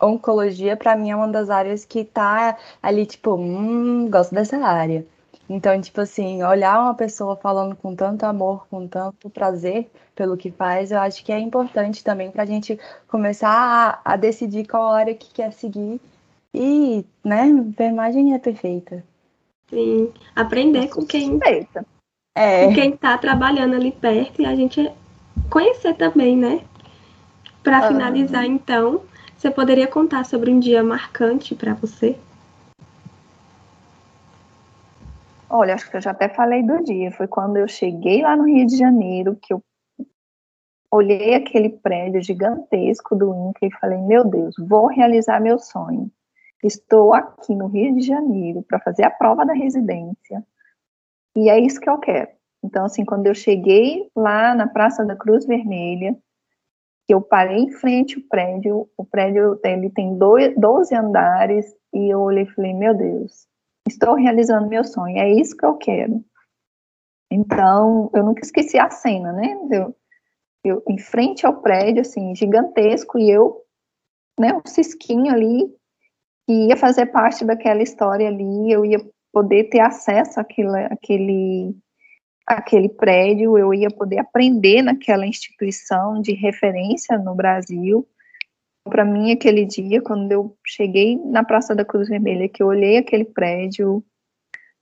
oncologia 0.00 0.76
para 0.76 0.96
mim 0.96 1.10
é 1.10 1.16
uma 1.16 1.28
das 1.28 1.48
áreas 1.48 1.84
que 1.84 2.04
tá 2.04 2.56
ali, 2.82 3.06
tipo, 3.06 3.34
hum, 3.36 4.08
gosto 4.10 4.34
dessa 4.34 4.56
área. 4.58 5.06
Então, 5.52 5.80
tipo 5.80 6.00
assim, 6.00 6.44
olhar 6.44 6.80
uma 6.80 6.94
pessoa 6.94 7.34
falando 7.34 7.74
com 7.74 7.92
tanto 7.92 8.24
amor, 8.24 8.68
com 8.70 8.86
tanto 8.86 9.28
prazer 9.28 9.90
pelo 10.14 10.36
que 10.36 10.48
faz, 10.52 10.92
eu 10.92 11.00
acho 11.00 11.24
que 11.24 11.32
é 11.32 11.40
importante 11.40 12.04
também 12.04 12.30
para 12.30 12.44
a 12.44 12.46
gente 12.46 12.78
começar 13.08 14.00
a, 14.04 14.12
a, 14.12 14.16
decidir 14.16 14.64
qual 14.68 14.92
área 14.92 15.12
que 15.12 15.34
quer 15.34 15.52
seguir. 15.52 16.00
E, 16.54 17.04
né, 17.24 17.48
enfermagem 17.48 18.32
é 18.32 18.38
perfeita. 18.38 19.02
Sim, 19.68 20.12
aprender 20.36 20.86
com 20.86 21.04
quem 21.04 21.40
é. 22.36 22.66
com 22.66 22.72
quem 22.72 22.90
está 22.90 23.18
trabalhando 23.18 23.74
ali 23.74 23.90
perto 23.90 24.42
e 24.42 24.46
a 24.46 24.54
gente 24.54 24.88
conhecer 25.48 25.94
também, 25.94 26.36
né? 26.36 26.60
Para 27.60 27.88
finalizar, 27.88 28.44
então, 28.44 29.02
você 29.36 29.50
poderia 29.50 29.88
contar 29.88 30.24
sobre 30.24 30.52
um 30.52 30.60
dia 30.60 30.84
marcante 30.84 31.56
para 31.56 31.74
você? 31.74 32.16
Olha, 35.52 35.74
acho 35.74 35.90
que 35.90 35.96
eu 35.96 36.00
já 36.00 36.12
até 36.12 36.28
falei 36.28 36.62
do 36.62 36.80
dia. 36.84 37.10
Foi 37.10 37.26
quando 37.26 37.56
eu 37.56 37.66
cheguei 37.66 38.22
lá 38.22 38.36
no 38.36 38.44
Rio 38.44 38.64
de 38.66 38.76
Janeiro, 38.76 39.34
que 39.34 39.52
eu 39.52 39.60
olhei 40.88 41.34
aquele 41.34 41.70
prédio 41.70 42.22
gigantesco 42.22 43.16
do 43.16 43.34
INCA 43.34 43.66
e 43.66 43.78
falei: 43.80 43.98
Meu 43.98 44.24
Deus, 44.24 44.54
vou 44.56 44.86
realizar 44.86 45.40
meu 45.40 45.58
sonho. 45.58 46.08
Estou 46.62 47.12
aqui 47.12 47.54
no 47.56 47.66
Rio 47.66 47.96
de 47.96 48.02
Janeiro 48.02 48.62
para 48.62 48.78
fazer 48.78 49.02
a 49.02 49.10
prova 49.10 49.44
da 49.44 49.52
residência. 49.52 50.44
E 51.34 51.50
é 51.50 51.58
isso 51.58 51.80
que 51.80 51.90
eu 51.90 51.98
quero. 51.98 52.30
Então, 52.62 52.84
assim, 52.84 53.04
quando 53.04 53.26
eu 53.26 53.34
cheguei 53.34 54.08
lá 54.14 54.54
na 54.54 54.68
Praça 54.68 55.04
da 55.04 55.16
Cruz 55.16 55.46
Vermelha, 55.46 56.16
eu 57.08 57.20
parei 57.20 57.58
em 57.58 57.70
frente 57.72 58.16
ao 58.16 58.22
prédio, 58.28 58.88
o 58.96 59.04
prédio 59.04 59.58
ele 59.64 59.90
tem 59.90 60.16
dois, 60.16 60.54
12 60.56 60.94
andares, 60.94 61.74
e 61.92 62.08
eu 62.08 62.20
olhei 62.20 62.44
e 62.44 62.54
falei: 62.54 62.72
Meu 62.72 62.94
Deus, 62.94 63.49
estou 63.90 64.14
realizando 64.14 64.68
meu 64.68 64.84
sonho, 64.84 65.18
é 65.18 65.30
isso 65.32 65.56
que 65.56 65.66
eu 65.66 65.76
quero. 65.76 66.24
Então, 67.30 68.10
eu 68.14 68.24
nunca 68.24 68.42
esqueci 68.42 68.78
a 68.78 68.90
cena, 68.90 69.32
né? 69.32 69.56
Eu, 69.70 69.96
eu 70.64 70.82
em 70.88 70.98
frente 70.98 71.46
ao 71.46 71.60
prédio, 71.60 72.00
assim, 72.00 72.34
gigantesco, 72.34 73.18
e 73.18 73.30
eu, 73.30 73.62
né, 74.38 74.52
um 74.54 74.62
cisquinho 74.66 75.32
ali, 75.32 75.72
que 76.46 76.68
ia 76.68 76.76
fazer 76.76 77.06
parte 77.06 77.44
daquela 77.44 77.82
história 77.82 78.26
ali, 78.26 78.72
eu 78.72 78.84
ia 78.84 78.98
poder 79.32 79.64
ter 79.64 79.80
acesso 79.80 80.40
àquele, 80.40 80.86
àquele, 80.86 81.76
àquele 82.46 82.88
prédio, 82.88 83.56
eu 83.56 83.72
ia 83.72 83.90
poder 83.90 84.18
aprender 84.18 84.82
naquela 84.82 85.26
instituição 85.26 86.20
de 86.20 86.32
referência 86.32 87.16
no 87.16 87.34
Brasil, 87.34 88.06
para 88.90 89.04
mim 89.04 89.32
aquele 89.32 89.64
dia, 89.64 90.02
quando 90.02 90.30
eu 90.30 90.56
cheguei 90.66 91.16
na 91.16 91.44
Praça 91.44 91.74
da 91.74 91.84
Cruz 91.84 92.08
Vermelha, 92.08 92.48
que 92.48 92.62
eu 92.62 92.66
olhei 92.66 92.98
aquele 92.98 93.24
prédio, 93.24 94.04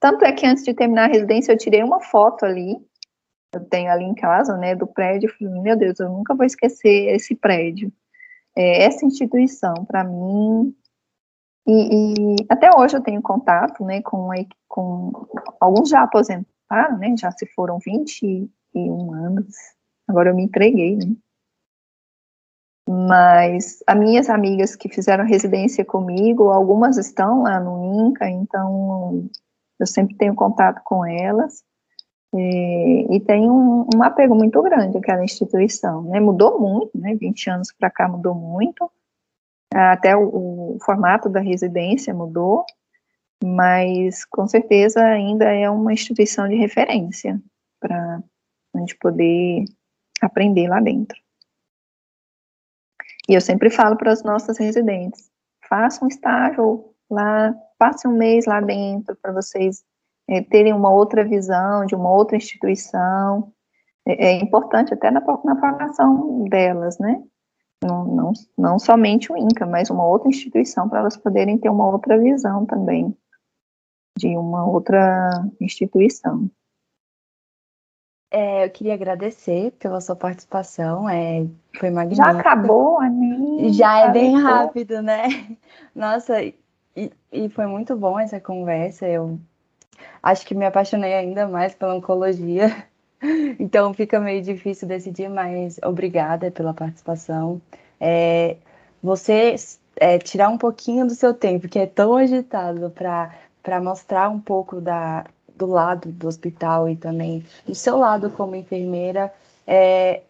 tanto 0.00 0.24
é 0.24 0.32
que 0.32 0.46
antes 0.46 0.64
de 0.64 0.74
terminar 0.74 1.04
a 1.04 1.12
residência 1.12 1.52
eu 1.52 1.58
tirei 1.58 1.82
uma 1.82 2.00
foto 2.00 2.44
ali, 2.44 2.76
eu 3.54 3.64
tenho 3.66 3.90
ali 3.90 4.04
em 4.04 4.14
casa, 4.14 4.56
né, 4.56 4.74
do 4.74 4.86
prédio, 4.86 5.32
falei, 5.38 5.60
meu 5.60 5.76
Deus, 5.76 6.00
eu 6.00 6.08
nunca 6.08 6.34
vou 6.34 6.44
esquecer 6.44 7.14
esse 7.14 7.34
prédio, 7.34 7.92
é, 8.56 8.84
essa 8.84 9.04
instituição, 9.04 9.84
para 9.84 10.02
mim, 10.02 10.74
e, 11.66 12.34
e, 12.40 12.46
até 12.48 12.70
hoje 12.76 12.96
eu 12.96 13.02
tenho 13.02 13.20
contato, 13.20 13.84
né, 13.84 14.00
com, 14.02 14.30
com 14.66 15.12
alguns 15.60 15.90
já 15.90 16.02
aposentaram, 16.02 16.98
né, 16.98 17.14
já 17.16 17.30
se 17.32 17.46
foram 17.54 17.78
21 17.78 19.12
anos, 19.12 19.54
agora 20.08 20.30
eu 20.30 20.34
me 20.34 20.44
entreguei, 20.44 20.96
né, 20.96 21.14
mas 22.90 23.82
as 23.86 23.98
minhas 23.98 24.30
amigas 24.30 24.74
que 24.74 24.88
fizeram 24.88 25.26
residência 25.26 25.84
comigo, 25.84 26.48
algumas 26.48 26.96
estão 26.96 27.42
lá 27.42 27.60
no 27.60 28.08
INCA, 28.08 28.30
então 28.30 29.28
eu 29.78 29.86
sempre 29.86 30.16
tenho 30.16 30.34
contato 30.34 30.80
com 30.84 31.04
elas. 31.04 31.62
É, 32.34 33.14
e 33.14 33.20
tem 33.20 33.50
um, 33.50 33.86
um 33.94 34.02
apego 34.02 34.34
muito 34.34 34.62
grande 34.62 34.96
àquela 34.96 35.22
instituição, 35.22 36.02
né? 36.04 36.18
Mudou 36.18 36.58
muito, 36.58 36.90
né? 36.98 37.14
20 37.14 37.50
anos 37.50 37.72
para 37.78 37.90
cá 37.90 38.08
mudou 38.08 38.34
muito. 38.34 38.90
Até 39.70 40.16
o, 40.16 40.76
o 40.76 40.78
formato 40.82 41.28
da 41.28 41.40
residência 41.40 42.14
mudou, 42.14 42.64
mas 43.44 44.24
com 44.24 44.48
certeza 44.48 45.02
ainda 45.04 45.44
é 45.52 45.68
uma 45.68 45.92
instituição 45.92 46.48
de 46.48 46.54
referência 46.54 47.38
para 47.78 48.22
a 48.74 48.78
gente 48.78 48.96
poder 48.96 49.64
aprender 50.22 50.68
lá 50.68 50.80
dentro. 50.80 51.18
E 53.28 53.34
eu 53.34 53.40
sempre 53.40 53.70
falo 53.70 53.96
para 53.96 54.12
os 54.12 54.22
nossos 54.22 54.58
residentes: 54.58 55.30
faça 55.68 56.04
um 56.04 56.08
estágio 56.08 56.84
lá, 57.10 57.54
passe 57.78 58.08
um 58.08 58.16
mês 58.16 58.46
lá 58.46 58.60
dentro 58.60 59.16
para 59.16 59.32
vocês 59.32 59.84
é, 60.28 60.42
terem 60.42 60.72
uma 60.72 60.90
outra 60.90 61.24
visão 61.24 61.84
de 61.86 61.94
uma 61.94 62.10
outra 62.10 62.36
instituição. 62.36 63.52
É, 64.06 64.28
é 64.28 64.32
importante 64.40 64.94
até 64.94 65.10
na, 65.10 65.20
na 65.20 65.60
formação 65.60 66.44
delas, 66.44 66.98
né? 66.98 67.22
Não, 67.84 68.04
não, 68.04 68.32
não 68.56 68.78
somente 68.78 69.32
o 69.32 69.36
INCA, 69.36 69.64
mas 69.64 69.88
uma 69.88 70.04
outra 70.04 70.28
instituição 70.28 70.88
para 70.88 70.98
elas 71.00 71.16
poderem 71.16 71.58
ter 71.58 71.68
uma 71.68 71.88
outra 71.88 72.18
visão 72.18 72.66
também 72.66 73.16
de 74.18 74.36
uma 74.36 74.66
outra 74.66 75.30
instituição. 75.60 76.50
É, 78.30 78.66
eu 78.66 78.70
queria 78.70 78.92
agradecer 78.92 79.72
pela 79.78 80.00
sua 80.00 80.14
participação, 80.14 81.08
é, 81.08 81.46
foi 81.78 81.88
magnífico. 81.88 82.26
Já 82.30 82.38
acabou, 82.38 83.00
Aninha? 83.00 83.72
Já 83.72 84.00
é 84.00 84.10
bem 84.10 84.38
rápido, 84.38 85.00
né? 85.00 85.56
Nossa, 85.96 86.42
e, 86.42 86.54
e 87.32 87.48
foi 87.48 87.66
muito 87.66 87.96
bom 87.96 88.18
essa 88.20 88.38
conversa, 88.38 89.06
eu 89.06 89.38
acho 90.22 90.46
que 90.46 90.54
me 90.54 90.66
apaixonei 90.66 91.14
ainda 91.14 91.48
mais 91.48 91.74
pela 91.74 91.94
oncologia, 91.94 92.86
então 93.58 93.94
fica 93.94 94.20
meio 94.20 94.42
difícil 94.42 94.86
decidir, 94.86 95.30
mas 95.30 95.80
obrigada 95.82 96.50
pela 96.50 96.74
participação. 96.74 97.62
É, 97.98 98.56
você 99.02 99.54
é, 99.96 100.18
tirar 100.18 100.50
um 100.50 100.58
pouquinho 100.58 101.06
do 101.06 101.14
seu 101.14 101.32
tempo, 101.32 101.66
que 101.66 101.78
é 101.78 101.86
tão 101.86 102.14
agitado, 102.14 102.90
para 102.90 103.80
mostrar 103.80 104.28
um 104.28 104.38
pouco 104.38 104.82
da, 104.82 105.24
do 105.58 105.66
lado 105.66 106.10
do 106.12 106.28
hospital 106.28 106.88
e 106.88 106.96
também 106.96 107.44
do 107.66 107.74
seu 107.74 107.98
lado 107.98 108.30
como 108.30 108.54
enfermeira, 108.54 109.32
é, 109.66 110.22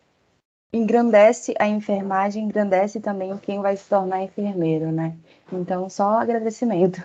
engrandece 0.73 1.55
a 1.59 1.69
enfermagem, 1.69 2.45
engrandece 2.45 3.01
também 3.01 3.37
quem 3.39 3.61
vai 3.61 3.77
se 3.77 3.89
tornar 3.89 4.23
enfermeiro, 4.23 4.91
né? 4.91 5.15
Então, 5.53 5.89
só 5.89 6.19
agradecimento. 6.19 7.03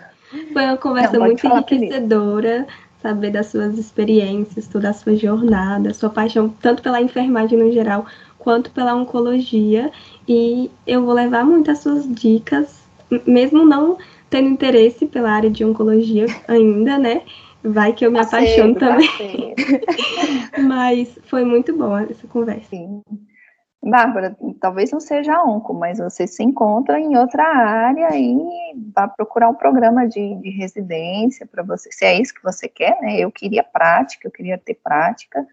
Foi 0.52 0.64
uma 0.64 0.76
conversa 0.76 1.18
Não, 1.18 1.26
muito 1.26 1.46
enriquecedora, 1.46 2.66
saber 3.00 3.30
das 3.30 3.46
suas 3.46 3.78
experiências, 3.78 4.66
toda 4.66 4.90
a 4.90 4.92
sua 4.92 5.16
jornada, 5.16 5.94
sua 5.94 6.10
paixão 6.10 6.48
tanto 6.60 6.82
pela 6.82 7.00
enfermagem 7.00 7.58
no 7.58 7.70
geral, 7.70 8.06
quanto 8.38 8.70
pela 8.70 8.94
oncologia. 8.94 9.90
E 10.26 10.70
eu 10.86 11.04
vou 11.04 11.14
levar 11.14 11.44
muitas 11.44 11.78
suas 11.78 12.12
dicas, 12.12 12.82
mesmo 13.26 13.64
não 13.64 13.96
tendo 14.28 14.48
interesse 14.48 15.06
pela 15.06 15.30
área 15.30 15.50
de 15.50 15.64
oncologia 15.64 16.26
ainda, 16.48 16.98
né? 16.98 17.22
Vai 17.64 17.94
que 17.94 18.04
eu 18.04 18.12
me 18.12 18.20
apaixono 18.20 18.74
também. 18.74 19.54
mas 20.68 21.18
foi 21.24 21.44
muito 21.44 21.74
boa 21.76 22.02
essa 22.02 22.26
conversa. 22.28 22.68
Sim. 22.68 23.02
Bárbara, 23.82 24.36
talvez 24.60 24.90
não 24.90 25.00
seja 25.00 25.42
onco, 25.42 25.74
mas 25.74 25.98
você 25.98 26.26
se 26.26 26.42
encontra 26.42 26.98
em 26.98 27.16
outra 27.16 27.42
área 27.44 28.16
e 28.16 28.38
vai 28.94 29.08
procurar 29.14 29.48
um 29.48 29.54
programa 29.54 30.06
de, 30.06 30.36
de 30.36 30.50
residência 30.50 31.46
para 31.46 31.62
você, 31.62 31.90
se 31.92 32.04
é 32.04 32.18
isso 32.18 32.34
que 32.34 32.42
você 32.42 32.66
quer, 32.66 32.98
né? 33.02 33.18
Eu 33.18 33.30
queria 33.30 33.62
prática, 33.62 34.26
eu 34.26 34.32
queria 34.32 34.56
ter 34.56 34.74
prática, 34.82 35.46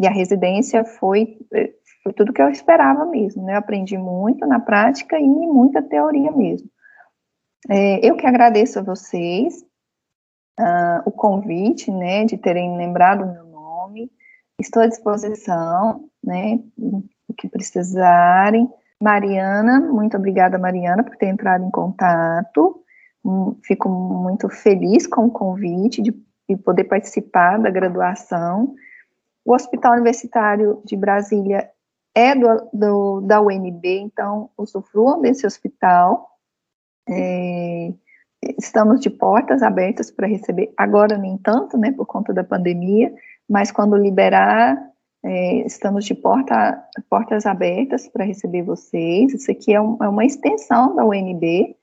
e 0.00 0.06
a 0.06 0.10
residência 0.10 0.84
foi, 0.84 1.38
foi 2.02 2.12
tudo 2.12 2.32
que 2.32 2.42
eu 2.42 2.48
esperava 2.48 3.06
mesmo, 3.06 3.44
né? 3.44 3.54
Eu 3.54 3.58
aprendi 3.58 3.96
muito 3.96 4.44
na 4.46 4.58
prática 4.58 5.16
e 5.18 5.26
muita 5.26 5.80
teoria 5.80 6.32
mesmo. 6.32 6.68
É, 7.70 8.04
eu 8.06 8.16
que 8.16 8.26
agradeço 8.26 8.80
a 8.80 8.82
vocês, 8.82 9.64
uh, 10.58 11.02
o 11.04 11.10
convite, 11.10 11.90
né, 11.90 12.24
de 12.24 12.36
terem 12.36 12.76
lembrado 12.76 13.22
o 13.22 13.32
meu 13.32 13.44
nome. 13.44 14.10
Estou 14.58 14.82
à 14.82 14.86
disposição, 14.86 16.08
né, 16.22 16.60
o 16.78 17.34
que 17.36 17.48
precisarem. 17.48 18.68
Mariana, 19.00 19.80
muito 19.80 20.16
obrigada, 20.16 20.58
Mariana, 20.58 21.02
por 21.02 21.16
ter 21.16 21.26
entrado 21.26 21.64
em 21.64 21.70
contato. 21.70 22.80
Hum, 23.24 23.56
fico 23.62 23.88
muito 23.88 24.48
feliz 24.48 25.06
com 25.06 25.26
o 25.26 25.30
convite 25.30 26.00
de, 26.00 26.12
de 26.48 26.56
poder 26.56 26.84
participar 26.84 27.58
da 27.58 27.70
graduação. 27.70 28.74
O 29.44 29.52
Hospital 29.52 29.94
Universitário 29.94 30.80
de 30.84 30.96
Brasília 30.96 31.70
é 32.14 32.34
do, 32.34 32.70
do, 32.72 33.20
da 33.22 33.40
UNB, 33.40 33.98
então 33.98 34.50
usufruam 34.56 35.20
desse 35.20 35.46
hospital. 35.46 36.30
É, 37.08 37.92
estamos 38.58 39.00
de 39.00 39.10
portas 39.10 39.62
abertas 39.62 40.10
para 40.10 40.26
receber, 40.26 40.72
agora 40.76 41.16
nem 41.16 41.36
tanto, 41.38 41.78
né, 41.78 41.92
por 41.92 42.06
conta 42.06 42.32
da 42.32 42.44
pandemia, 42.44 43.12
mas 43.48 43.70
quando 43.70 43.96
liberar, 43.96 44.76
é, 45.22 45.66
estamos 45.66 46.04
de 46.04 46.14
porta, 46.14 46.82
portas 47.08 47.46
abertas 47.46 48.08
para 48.08 48.24
receber 48.24 48.62
vocês. 48.62 49.32
Isso 49.32 49.50
aqui 49.50 49.74
é, 49.74 49.80
um, 49.80 49.96
é, 50.02 50.08
uma 50.08 50.24
extensão 50.24 50.94
da 50.94 51.04
UNB, 51.04 51.76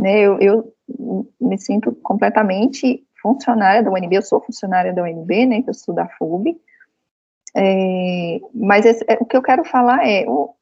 né, 0.00 0.20
eu, 0.20 0.38
eu, 0.40 0.72
me 1.40 1.58
sinto 1.58 1.92
completamente 2.02 3.06
funcionária 3.20 3.82
da 3.82 3.90
UNB, 3.90 4.16
eu 4.16 4.22
sou 4.22 4.40
funcionária 4.40 4.92
da 4.92 5.02
UNB, 5.02 5.46
né, 5.46 5.64
eu 5.66 5.74
sou 5.74 5.94
da 5.94 6.08
FUB, 6.18 6.56
é, 7.54 8.40
mas 8.54 8.84
esse, 8.84 9.04
é, 9.08 9.18
o 9.20 9.24
que 9.24 9.36
eu 9.36 9.42
quero 9.42 9.64
falar 9.64 10.06
é, 10.06 10.24
o, 10.28 10.54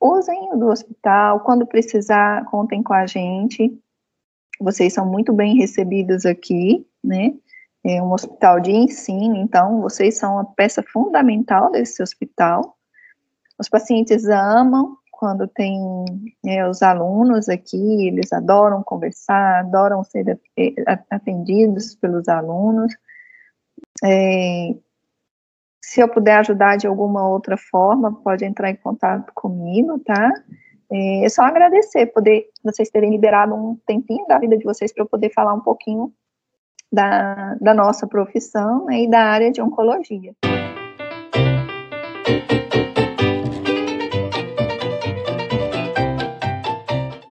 usem 0.00 0.58
do 0.58 0.68
hospital, 0.68 1.40
quando 1.40 1.66
precisar, 1.66 2.44
contem 2.46 2.82
com 2.82 2.92
a 2.92 3.06
gente, 3.06 3.72
vocês 4.62 4.92
são 4.92 5.06
muito 5.06 5.32
bem 5.32 5.56
recebidos 5.56 6.24
aqui, 6.24 6.86
né? 7.02 7.34
É 7.84 8.00
um 8.00 8.12
hospital 8.12 8.60
de 8.60 8.70
ensino, 8.70 9.36
então 9.36 9.80
vocês 9.80 10.16
são 10.16 10.38
a 10.38 10.44
peça 10.44 10.82
fundamental 10.82 11.70
desse 11.72 12.02
hospital. 12.02 12.76
Os 13.58 13.68
pacientes 13.68 14.28
amam 14.28 14.96
quando 15.10 15.46
tem 15.46 15.78
é, 16.46 16.68
os 16.68 16.82
alunos 16.82 17.48
aqui, 17.48 18.08
eles 18.08 18.32
adoram 18.32 18.82
conversar, 18.82 19.60
adoram 19.60 20.02
ser 20.02 20.40
é, 20.56 20.72
atendidos 21.10 21.94
pelos 21.94 22.28
alunos. 22.28 22.92
É, 24.04 24.74
se 25.80 26.00
eu 26.00 26.08
puder 26.08 26.38
ajudar 26.38 26.76
de 26.76 26.86
alguma 26.86 27.28
outra 27.28 27.56
forma, 27.56 28.12
pode 28.22 28.44
entrar 28.44 28.70
em 28.70 28.76
contato 28.76 29.32
comigo, 29.34 29.98
tá? 30.00 30.32
É 30.94 31.28
só 31.28 31.42
agradecer, 31.42 32.06
poder 32.06 32.48
vocês 32.62 32.90
terem 32.90 33.10
liberado 33.10 33.54
um 33.54 33.78
tempinho 33.86 34.26
da 34.26 34.38
vida 34.38 34.58
de 34.58 34.64
vocês 34.64 34.92
para 34.92 35.02
eu 35.02 35.08
poder 35.08 35.30
falar 35.30 35.54
um 35.54 35.60
pouquinho 35.60 36.12
da, 36.92 37.56
da 37.60 37.72
nossa 37.72 38.06
profissão 38.06 38.84
né, 38.84 39.04
e 39.04 39.10
da 39.10 39.20
área 39.20 39.50
de 39.50 39.62
oncologia. 39.62 40.34